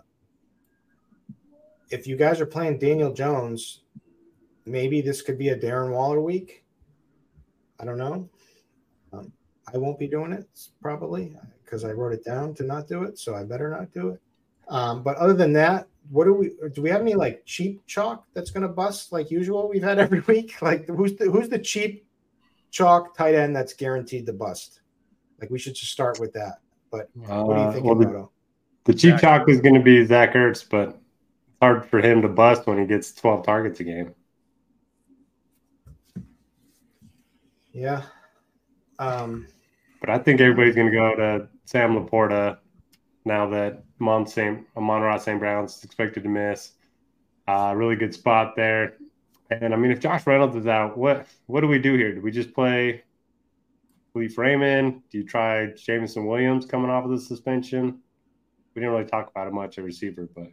[1.89, 3.83] if you guys are playing Daniel Jones,
[4.65, 6.63] maybe this could be a Darren Waller week.
[7.79, 8.29] I don't know.
[9.11, 9.31] Um,
[9.73, 10.47] I won't be doing it
[10.81, 11.35] probably
[11.71, 14.21] because I wrote it down to not do it, so I better not do it.
[14.67, 16.81] Um, but other than that, what do we do?
[16.81, 19.69] We have any like cheap chalk that's going to bust like usual?
[19.69, 20.61] We've had every week.
[20.61, 22.05] Like who's the who's the cheap
[22.71, 24.81] chalk tight end that's guaranteed to bust?
[25.39, 26.59] Like we should just start with that.
[26.91, 29.81] But what do you uh, think, uh, well, the, the, cheap chalk is going to
[29.81, 30.97] be Zach Ertz, but it's
[31.61, 34.13] hard for him to bust when he gets 12 targets a game.
[37.71, 38.01] Yeah.
[38.99, 39.47] Um,
[40.01, 42.57] but I think everybody's going to go to Sam LaPorta
[43.23, 44.67] now that Mon St.
[44.75, 45.39] Amon-Ra St.
[45.39, 46.73] Brown's expected to miss.
[47.47, 48.97] Uh, really good spot there.
[49.49, 52.13] And I mean, if Josh Reynolds is out, what what do we do here?
[52.13, 53.03] Do we just play
[54.13, 55.01] Kalif Raymond?
[55.09, 57.99] Do you try Jameson Williams coming off of the suspension?
[58.75, 60.47] We didn't really talk about it much at receiver, but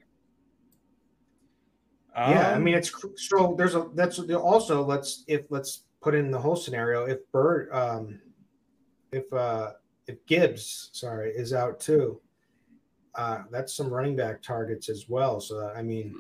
[2.16, 6.30] yeah, I um, mean it's so there's a that's also let's if let's put in
[6.30, 8.20] the whole scenario if Bird um
[9.12, 9.72] if uh
[10.08, 12.20] if Gibbs sorry is out too
[13.18, 15.40] uh, that's some running back targets as well.
[15.40, 16.14] So I mean,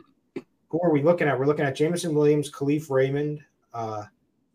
[0.68, 1.38] who are we looking at?
[1.38, 3.40] We're looking at Jameson Williams, Kalif Raymond,
[3.72, 4.04] uh,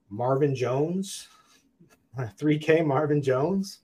[0.09, 1.27] Marvin Jones,
[2.17, 3.79] 3K Marvin Jones.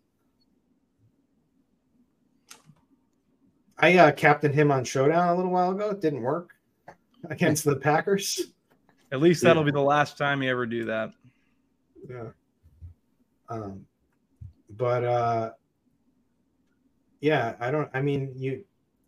[3.78, 5.91] I uh, captained him on Showdown a little while ago.
[5.91, 6.50] It didn't work
[7.30, 8.52] against the Packers.
[9.14, 11.12] At least that'll be the last time you ever do that.
[12.10, 12.28] Yeah.
[13.47, 13.86] Um,
[14.80, 15.51] but uh,
[17.19, 17.89] yeah, I don't.
[17.93, 18.63] I mean, you.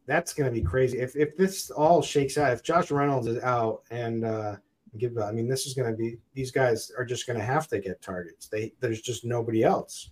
[0.05, 2.51] That's going to be crazy if if this all shakes out.
[2.51, 4.57] If Josh Reynolds is out and uh,
[4.97, 6.17] give, I mean, this is going to be.
[6.33, 8.47] These guys are just going to have to get targets.
[8.47, 10.11] They there's just nobody else.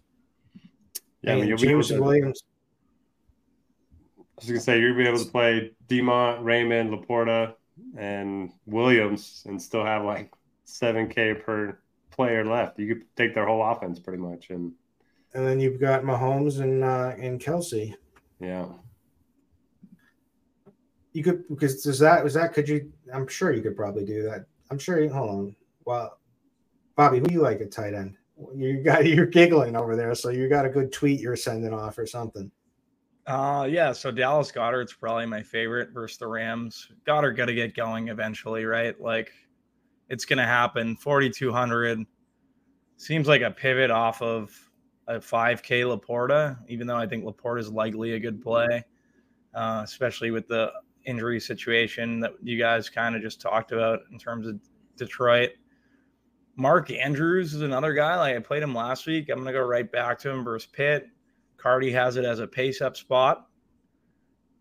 [1.21, 2.43] Yeah, I mean, Jameson Williams.
[4.17, 7.55] I was going to say you're to be able to play Demont, Raymond, LaPorta,
[7.97, 10.31] and Williams, and still have like
[10.63, 11.77] seven K per
[12.11, 12.79] player left.
[12.79, 14.71] You could take their whole offense pretty much and
[15.33, 17.93] and then you've got Mahomes and uh, and Kelce.
[18.39, 18.67] Yeah.
[21.13, 22.91] You could because is that was that could you?
[23.13, 24.45] I'm sure you could probably do that.
[24.71, 25.01] I'm sure.
[25.01, 25.55] You, hold on.
[25.85, 26.19] Well,
[26.95, 28.15] Bobby, who do you like at tight end?
[28.55, 31.97] You got you're giggling over there, so you got a good tweet you're sending off
[31.97, 32.51] or something.
[33.27, 36.87] Uh yeah, so Dallas Goedert's probably my favorite versus the Rams.
[37.05, 38.99] Goddard got to get going eventually, right?
[38.99, 39.31] Like
[40.09, 40.95] it's gonna happen.
[40.95, 42.05] 4200
[42.97, 44.51] seems like a pivot off of
[45.09, 48.85] a 5K LaPorta, even though I think LaPorta is likely a good play,
[49.55, 50.71] uh, especially with the
[51.05, 54.59] injury situation that you guys kind of just talked about in terms of
[54.95, 55.49] Detroit.
[56.55, 58.17] Mark Andrews is another guy.
[58.17, 59.29] Like I played him last week.
[59.29, 61.07] I'm gonna go right back to him versus Pitt.
[61.57, 63.47] Cardi has it as a pace up spot.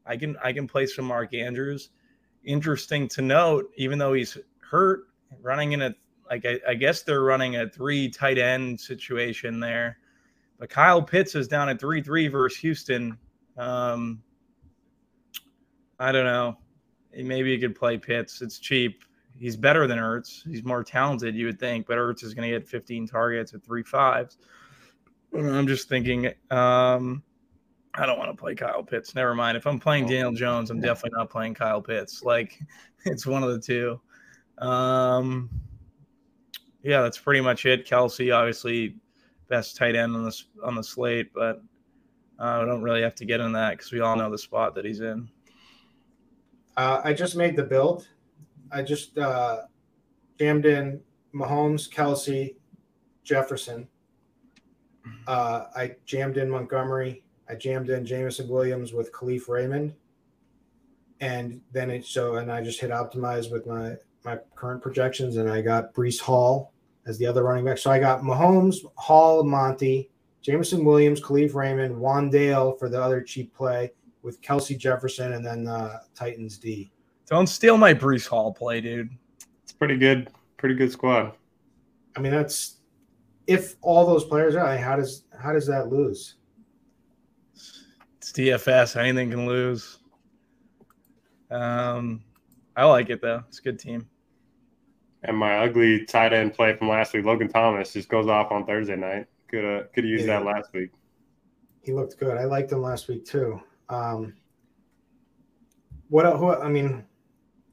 [0.07, 1.91] I can I can play some Mark Andrews.
[2.45, 5.09] Interesting to note, even though he's hurt,
[5.43, 5.95] running in a
[6.31, 9.99] like I, I guess they're running a three tight end situation there.
[10.59, 13.19] But Kyle Pitts is down at 3 3 versus Houston.
[13.57, 14.23] Um,
[15.99, 16.59] I don't know.
[17.13, 18.43] Maybe you could play Pitts.
[18.43, 19.05] It's cheap.
[19.37, 20.47] He's better than Ertz.
[20.49, 23.65] He's more talented, you would think, but Ertz is going to get 15 targets at
[23.65, 24.37] three fives.
[25.33, 27.23] I'm just thinking, um,
[27.95, 29.15] I don't want to play Kyle Pitts.
[29.15, 29.57] Never mind.
[29.57, 32.23] If I'm playing Daniel Jones, I'm definitely not playing Kyle Pitts.
[32.23, 32.59] Like,
[33.05, 34.01] it's one of the two.
[34.65, 35.51] Um,
[36.83, 37.87] yeah, that's pretty much it.
[37.87, 38.97] Kelce, obviously,
[39.49, 41.63] best tight end on this on the slate, but
[42.39, 44.75] uh, I don't really have to get in that because we all know the spot
[44.75, 45.29] that he's in.
[46.77, 48.09] Uh, I just made the build.
[48.71, 49.63] I just uh,
[50.39, 51.01] jammed in
[51.35, 52.55] Mahomes, Kelce,
[53.25, 53.89] Jefferson.
[55.27, 57.25] Uh, I jammed in Montgomery.
[57.49, 59.95] I jammed in Jameson Williams with Kalif Raymond,
[61.21, 65.51] and then it so and I just hit optimize with my my current projections, and
[65.51, 66.73] I got Breece Hall
[67.09, 67.79] as the other running back.
[67.79, 70.11] So I got Mahomes, Hall, Monty,
[70.43, 73.91] Jameson Williams, Kalif Raymond, Wan'Dale for the other cheap play
[74.23, 76.93] with Kelce Jefferson and then uh, Titans D.
[77.27, 79.11] Don't steal my Breece Hall play, dude.
[79.63, 80.31] It's pretty good.
[80.57, 81.33] pretty good squad.
[82.17, 82.77] I mean, that's
[83.47, 84.77] if all those players are.
[84.77, 86.37] How does how does that lose?
[88.19, 88.97] It's DFS.
[88.97, 89.99] Anything can lose.
[91.51, 92.23] Um,
[92.77, 93.43] I like it though.
[93.49, 94.09] It's a good team.
[95.25, 98.65] And my ugly tight end play from last week, Logan Thomas, just goes off on
[98.65, 99.27] Thursday night.
[99.49, 100.39] Could have could have used yeah.
[100.39, 100.91] that last week.
[101.83, 102.37] He looked good.
[102.37, 103.61] I liked him last week too.
[103.89, 104.35] Um,
[106.09, 106.25] what?
[106.37, 106.51] Who?
[106.51, 107.05] I mean,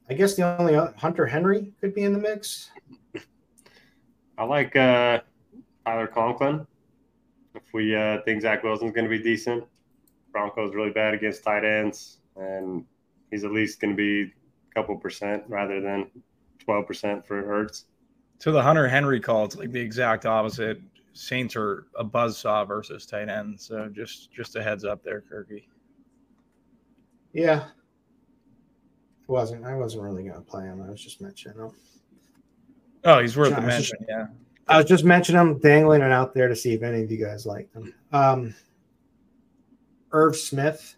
[0.08, 2.70] I guess the only Hunter Henry could be in the mix.
[4.38, 5.20] I like uh,
[5.84, 6.66] Tyler Conklin.
[7.54, 9.64] If we uh, think Zach Wilson's going to be decent,
[10.32, 12.84] Broncos really bad against tight ends, and
[13.30, 14.32] he's at least going to be
[14.70, 16.10] a couple percent rather than
[16.66, 17.86] twelve percent for Hurts.
[18.40, 20.82] To the Hunter Henry call, it's like the exact opposite.
[21.14, 25.22] Saints are a buzz saw versus tight end, so just just a heads up there,
[25.22, 25.64] Kirky.
[27.32, 27.64] Yeah,
[29.26, 30.82] wasn't I wasn't really going to play him.
[30.86, 31.70] I was just mentioning him.
[33.04, 33.96] Oh, he's worth the mention.
[34.00, 34.26] Just, yeah,
[34.68, 37.24] I was just mentioning him, dangling it out there to see if any of you
[37.24, 37.94] guys like him.
[38.12, 38.54] Um,
[40.12, 40.96] Irv Smith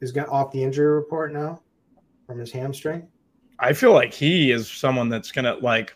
[0.00, 1.60] is got off the injury report now
[2.26, 3.08] from his hamstring.
[3.60, 5.94] I feel like he is someone that's gonna like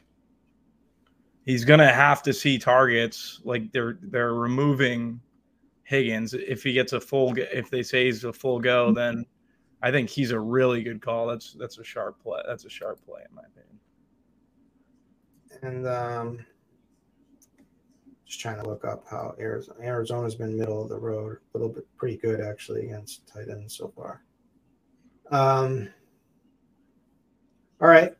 [1.47, 3.41] he's gonna have to see targets.
[3.43, 5.21] Like they're they're removing
[5.85, 6.35] Higgins.
[6.35, 9.25] If he gets a full if they say he's a full go, then
[9.83, 11.27] I think he's a really good call.
[11.27, 12.41] That's that's a sharp play.
[12.47, 13.81] That's a sharp play in my opinion.
[15.62, 16.47] And um
[18.27, 21.73] just trying to look up how Arizona Arizona's been middle of the road, a little
[21.73, 24.23] bit pretty good actually against tight ends so far.
[25.31, 25.89] Um
[27.85, 28.16] all right.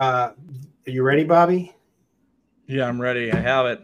[0.00, 0.32] Uh
[0.86, 1.74] are you ready, Bobby?
[2.66, 3.30] Yeah, I'm ready.
[3.30, 3.82] I have it.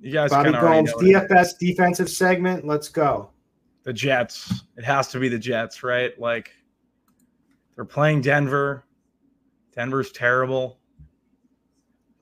[0.00, 2.66] You guys Bobby Gomes, DFS defensive segment.
[2.66, 3.28] Let's go.
[3.82, 4.62] The Jets.
[4.78, 6.18] It has to be the Jets, right?
[6.18, 6.50] Like
[7.74, 8.86] they're playing Denver.
[9.74, 10.78] Denver's terrible.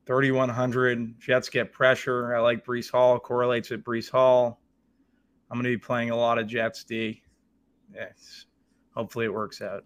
[0.07, 1.21] 3,100.
[1.21, 2.35] Jets get pressure.
[2.35, 3.21] I like Breece Hall.
[3.21, 4.61] Correlates with Breece Hall.
[5.49, 7.23] I'm going to be playing a lot of Jets D.
[7.95, 8.47] Yes.
[8.95, 9.85] Hopefully it works out.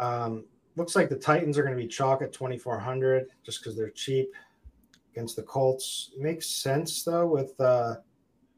[0.00, 0.46] Um,
[0.76, 4.32] looks like the Titans are going to be chalk at 2,400 just because they're cheap
[5.12, 6.10] against the Colts.
[6.18, 7.96] Makes sense though with uh,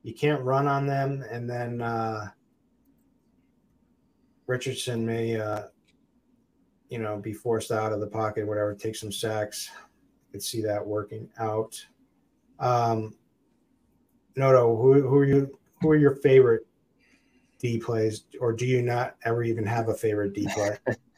[0.05, 2.29] you can't run on them, and then uh,
[4.47, 5.65] Richardson may uh,
[6.89, 9.69] you know be forced out of the pocket, whatever, take some sacks.
[9.75, 11.85] I could see that working out.
[12.61, 13.15] Um,
[14.37, 15.59] Noto, who who are you?
[15.81, 16.67] Who are your favorite
[17.59, 20.79] D plays, or do you not ever even have a favorite D play?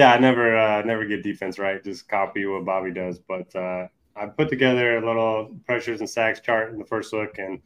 [0.00, 1.84] Yeah, I never uh, never get defense right.
[1.84, 3.18] Just copy what Bobby does.
[3.18, 3.86] But uh,
[4.16, 7.60] I put together a little pressures and sacks chart in the first look, and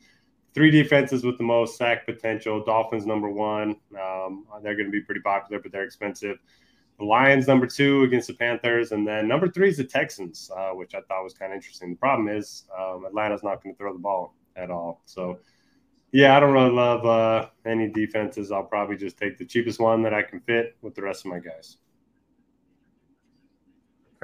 [0.52, 2.64] three defenses with the most sack potential.
[2.64, 3.76] Dolphins number one.
[3.96, 6.38] Um, they're going to be pretty popular, but they're expensive.
[6.98, 10.70] The Lions number two against the Panthers, and then number three is the Texans, uh,
[10.70, 11.90] which I thought was kind of interesting.
[11.90, 15.02] The problem is um, Atlanta's not going to throw the ball at all.
[15.04, 15.38] So
[16.10, 18.50] yeah, I don't really love uh, any defenses.
[18.50, 21.30] I'll probably just take the cheapest one that I can fit with the rest of
[21.30, 21.76] my guys.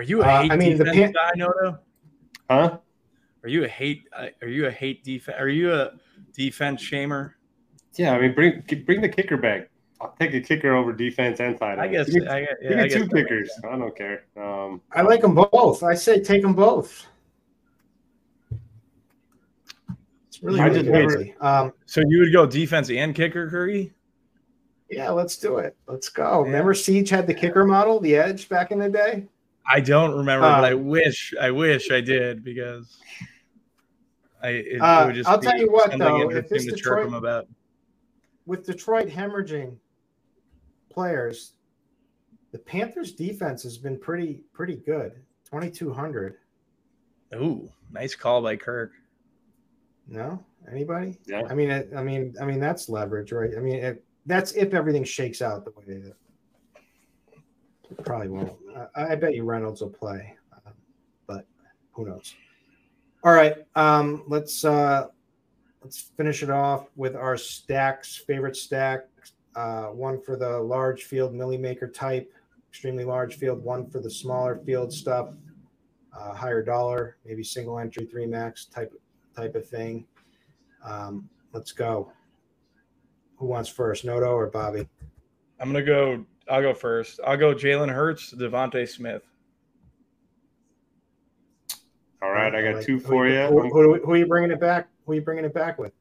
[0.01, 1.79] Are you a uh, hate I mean, defense pan- guy, Noto?
[2.49, 2.79] Huh?
[3.43, 4.09] Are you a hate?
[4.17, 5.37] Uh, are you a hate defense?
[5.39, 5.91] Are you a
[6.33, 7.35] defense shamer?
[7.97, 9.69] Yeah, I mean, bring bring the kicker back.
[10.01, 11.83] I'll take a kicker over defense and tight end.
[11.83, 12.09] I guess.
[12.09, 13.51] Give me, I, yeah, give me two kickers.
[13.63, 14.25] I don't care.
[14.39, 15.83] Um, I like them both.
[15.83, 17.07] I say take them both.
[20.29, 21.35] It's really, really crazy.
[21.43, 23.93] Um, so you would go defense and kicker, Curry?
[24.89, 25.77] Yeah, let's do it.
[25.87, 26.41] Let's go.
[26.41, 26.47] Yeah.
[26.47, 29.29] Remember, Siege had the kicker model, the Edge, back in the day.
[29.71, 32.99] I don't remember, um, but I um, wish I wish I did because
[34.43, 37.47] I it, uh, it would just I'll tell you what though, if this Detroit, about.
[38.47, 39.77] with Detroit hemorrhaging
[40.91, 41.53] players,
[42.51, 45.13] the Panthers defense has been pretty pretty good.
[45.49, 46.37] Twenty two hundred.
[47.35, 48.93] Ooh, nice call by Kirk.
[50.09, 51.17] No, anybody?
[51.27, 51.43] Yeah.
[51.49, 53.51] I mean, I mean, I mean that's leverage, right?
[53.57, 56.17] I mean, it, that's if everything shakes out the way that
[58.05, 58.53] Probably won't.
[58.95, 60.71] I, bet you Reynolds will play, uh,
[61.27, 61.47] but
[61.93, 62.35] who knows?
[63.23, 65.09] All right, um, let's uh,
[65.83, 68.17] let's finish it off with our stacks.
[68.17, 69.09] Favorite stack:
[69.55, 72.33] uh, one for the large field Milly Maker type,
[72.69, 73.63] extremely large field.
[73.63, 75.31] One for the smaller field stuff,
[76.19, 78.93] uh, higher dollar, maybe single entry three max type
[79.37, 80.07] type of thing.
[80.85, 82.13] Um, let's go.
[83.37, 84.89] Who wants first, Noto or Bobby?
[85.59, 87.21] I'm gonna go I'll go first.
[87.25, 89.23] I'll go Jalen Hurts, DeVonta Smith.
[92.23, 93.47] All right, I got two for you.
[93.47, 94.89] Who, who, who, are you bringing it back?
[95.07, 95.93] Who are you bringing it back with?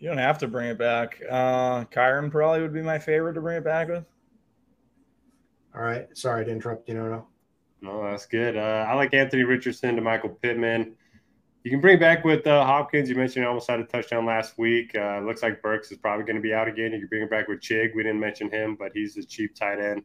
[0.00, 1.20] You don't have to bring it back.
[1.30, 4.04] Uh, Kyren probably would be my favorite to bring it back with.
[5.74, 6.08] All right.
[6.16, 7.26] Sorry to interrupt you, no,
[7.80, 8.10] no.
[8.10, 8.56] that's good.
[8.56, 10.96] Uh, I like Anthony Richardson to Michael Pittman.
[11.64, 13.08] You can bring back with uh, Hopkins.
[13.08, 14.94] You mentioned he almost had a touchdown last week.
[14.94, 16.92] Uh, looks like Burks is probably going to be out again.
[16.92, 17.94] You can bring it back with Chig.
[17.94, 20.02] We didn't mention him, but he's a cheap tight end.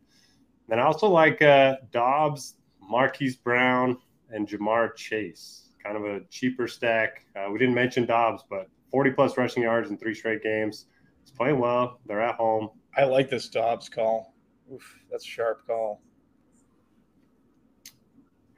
[0.69, 3.97] Then I also like uh, Dobbs, Marquise Brown,
[4.29, 5.71] and Ja'Marr Chase.
[5.83, 7.25] Kind of a cheaper stack.
[7.35, 10.85] Uh, we didn't mention Dobbs, but 40 plus rushing yards in three straight games.
[11.23, 11.99] He's playing well.
[12.05, 12.69] They're at home.
[12.95, 14.33] I like this Dobbs call.
[14.73, 16.01] Oof, that's a sharp call.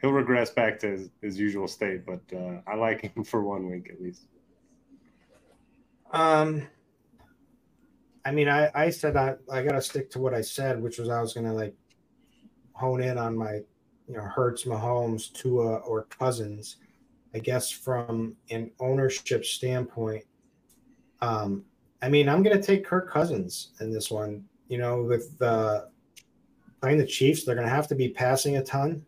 [0.02, 3.70] He'll regress back to his, his usual state, but uh, I like him for one
[3.70, 4.26] week at least.
[6.12, 6.68] Um,
[8.26, 10.98] I mean, I, I said I, I got to stick to what I said, which
[10.98, 11.76] was I was going to like
[12.74, 13.62] hone in on my,
[14.08, 16.78] you know, Hurts, Mahomes, Tua, or Cousins.
[17.34, 20.26] I guess from an ownership standpoint,
[21.22, 21.64] um,
[22.02, 24.44] I mean, I'm going to take Kirk Cousins in this one.
[24.68, 25.84] You know, with uh,
[26.82, 29.06] playing the Chiefs, they're going to have to be passing a ton.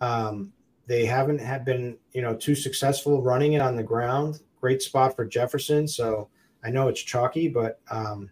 [0.00, 0.52] Um,
[0.86, 4.40] they haven't have been, you know, too successful running it on the ground.
[4.60, 5.88] Great spot for Jefferson.
[5.88, 6.28] So
[6.64, 8.30] I know it's chalky, but um,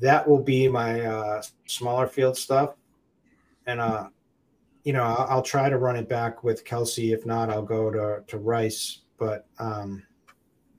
[0.00, 2.74] that will be my uh, smaller field stuff.
[3.66, 4.08] And uh,
[4.84, 7.12] you know, I'll, I'll, try to run it back with Kelce.
[7.12, 9.00] If not, I'll go to to Rice.
[9.18, 10.04] But um,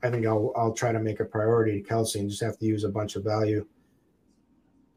[0.02, 2.64] I think I'll I'll try to make a priority to Kelce and just have to
[2.64, 3.66] use a bunch of value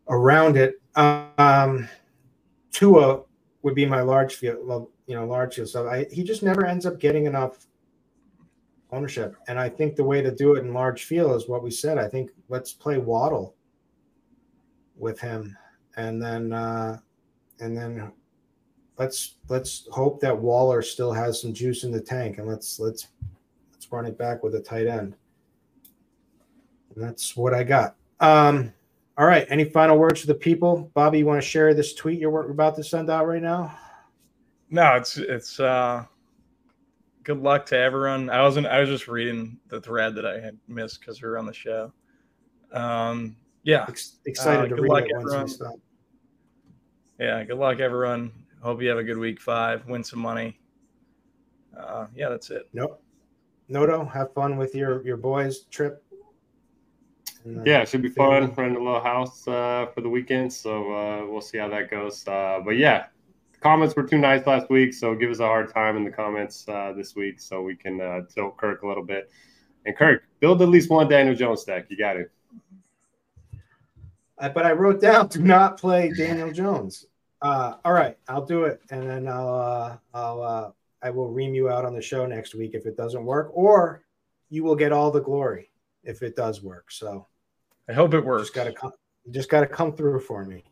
[0.08, 0.76] around it.
[0.96, 1.90] Um,
[2.72, 3.24] Tua
[3.64, 5.70] would be my large field, you know, large field.
[5.70, 7.68] So I, he just never ends up getting enough
[8.92, 9.36] ownership.
[9.48, 11.98] And I think the way to do it in large field is what we said.
[11.98, 13.56] I think let's play Waddle
[14.98, 15.56] with him,
[15.98, 17.00] and then uh,
[17.60, 18.12] and then
[18.98, 23.08] let's let's hope that Waller still has some juice in the tank, and let's let's
[23.72, 25.16] let's run it back with a tight end.
[26.94, 27.96] And that's what I got.
[28.20, 28.74] Um,
[29.22, 29.46] all right.
[29.52, 30.90] Any final words to the people?
[30.96, 33.78] Bobby, you want to share this tweet you're about to send out right now?
[34.72, 36.06] No, it's it's uh
[37.22, 38.32] good luck to everyone.
[38.32, 41.38] I wasn't I was just reading the thread that I had missed because we were
[41.38, 41.94] on the show.
[42.74, 43.86] Um yeah.
[43.88, 45.48] Ex- excited uh, to read luck, it everyone.
[47.20, 48.32] Yeah, good luck everyone.
[48.64, 50.60] Hope you have a good week five, win some money.
[51.78, 52.68] Uh yeah, that's it.
[52.74, 53.04] Nope.
[53.68, 56.04] Noto, have fun with your your boys trip.
[57.46, 58.54] Yeah, it should be fun.
[58.54, 62.28] Rent a little house uh, for the weekend, so uh, we'll see how that goes.
[62.28, 63.06] Uh, but yeah,
[63.62, 66.66] comments were too nice last week, so give us a hard time in the comments
[66.68, 69.32] uh, this week so we can uh, tilt Kirk a little bit.
[69.86, 71.86] And Kirk, build at least one Daniel Jones stack.
[71.90, 72.32] You got it.
[74.38, 77.08] Uh, but I wrote down do not play Daniel Jones.
[77.42, 81.96] all right, I'll do it, and then I'll I'll I will ream you out on
[81.96, 84.04] the show next week if it doesn't work, or
[84.50, 85.72] you will get all the glory
[86.04, 86.92] if it does work.
[86.92, 87.28] So
[87.92, 88.44] I hope it works.
[88.44, 88.92] Just gotta come
[89.30, 90.64] just gotta come through for me.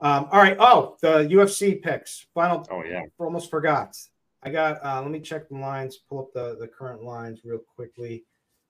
[0.00, 0.56] Um, all right.
[0.58, 2.26] Oh, the UFC picks.
[2.34, 3.02] Final oh yeah.
[3.18, 3.96] Almost forgot.
[4.42, 7.60] I got uh, let me check the lines, pull up the, the current lines real
[7.74, 8.24] quickly.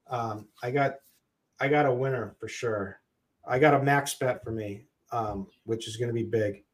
[0.09, 0.97] Um, I got
[1.59, 3.01] I got a winner for sure.
[3.47, 6.65] I got a max bet for me, um, which is gonna be big.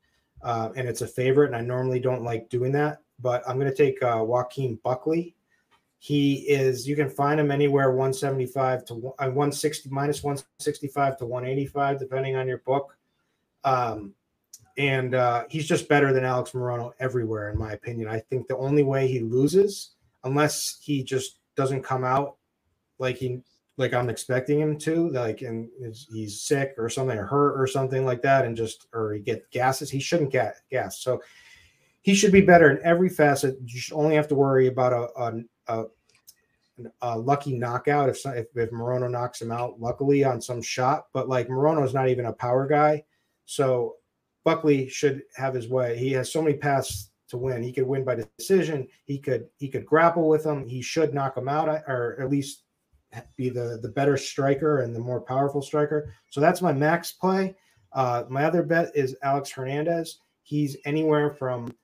[0.43, 3.71] Uh, and it's a favorite, and I normally don't like doing that but I'm going
[3.71, 5.37] to take uh, Joaquin Buckley.
[6.03, 11.99] He is, you can find him anywhere 175 to uh, 160, minus 165 to 185,
[11.99, 12.97] depending on your book.
[13.65, 14.15] Um,
[14.79, 18.09] and uh, he's just better than Alex Morono everywhere, in my opinion.
[18.09, 19.91] I think the only way he loses,
[20.25, 22.37] unless he just doesn't come out
[22.99, 23.43] like he
[23.77, 25.69] like I'm expecting him to, like and
[26.11, 29.51] he's sick or something, or hurt or something like that, and just or he get
[29.51, 29.91] gases.
[29.91, 31.03] He shouldn't get gas.
[31.03, 31.21] So
[32.03, 33.59] he should be better in every facet.
[33.67, 35.33] You should only have to worry about a, a,
[35.71, 35.85] a,
[37.03, 39.81] a lucky knockout if, if if Morono knocks him out.
[39.81, 43.05] Luckily on some shot, but like Morono is not even a power guy,
[43.47, 43.97] so
[44.45, 45.99] Buckley should have his way.
[45.99, 47.63] He has so many paths to win.
[47.63, 48.89] He could win by decision.
[49.05, 50.67] He could he could grapple with him.
[50.67, 52.65] He should knock him out, or at least
[53.37, 56.15] be the the better striker and the more powerful striker.
[56.31, 57.55] So that's my max play.
[57.93, 60.21] Uh, my other bet is Alex Hernandez.
[60.43, 61.75] He's anywhere from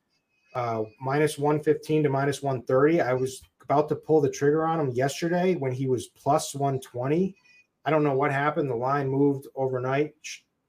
[0.55, 3.01] uh, minus 115 to minus 130.
[3.01, 7.35] I was about to pull the trigger on him yesterday when he was plus 120.
[7.85, 8.71] I don't know what happened.
[8.71, 10.15] The line moved overnight.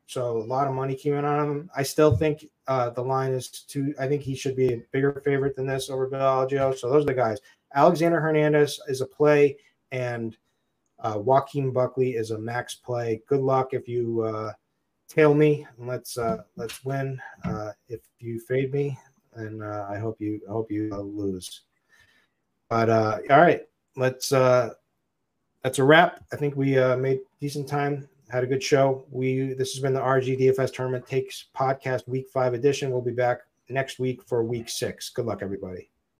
[0.08, 1.70] So a lot of money came in on him.
[1.76, 5.22] I still think uh, the line is too, I think he should be a bigger
[5.24, 6.48] favorite than this over Bill.
[6.74, 7.40] So those are the guys.
[7.76, 9.58] Alexander Hernandez is a play,
[9.92, 10.38] and
[11.00, 13.22] uh, Joaquin Buckley is a max play.
[13.28, 14.54] Good luck if you uh,
[15.08, 17.20] tail me and let's uh, let's win.
[17.44, 18.98] Uh, if you fade me,
[19.34, 21.64] and uh, I hope you I hope you uh, lose.
[22.70, 23.62] But uh, all right,
[23.96, 24.32] let's.
[24.32, 24.72] Uh,
[25.64, 26.24] that's a wrap.
[26.32, 29.06] I think we uh, made decent time had a good show.
[29.10, 32.92] We this has been the RG DFS tournament takes podcast week five edition.
[32.92, 35.10] We'll be back next week for week six.
[35.10, 35.90] Good luck, everybody.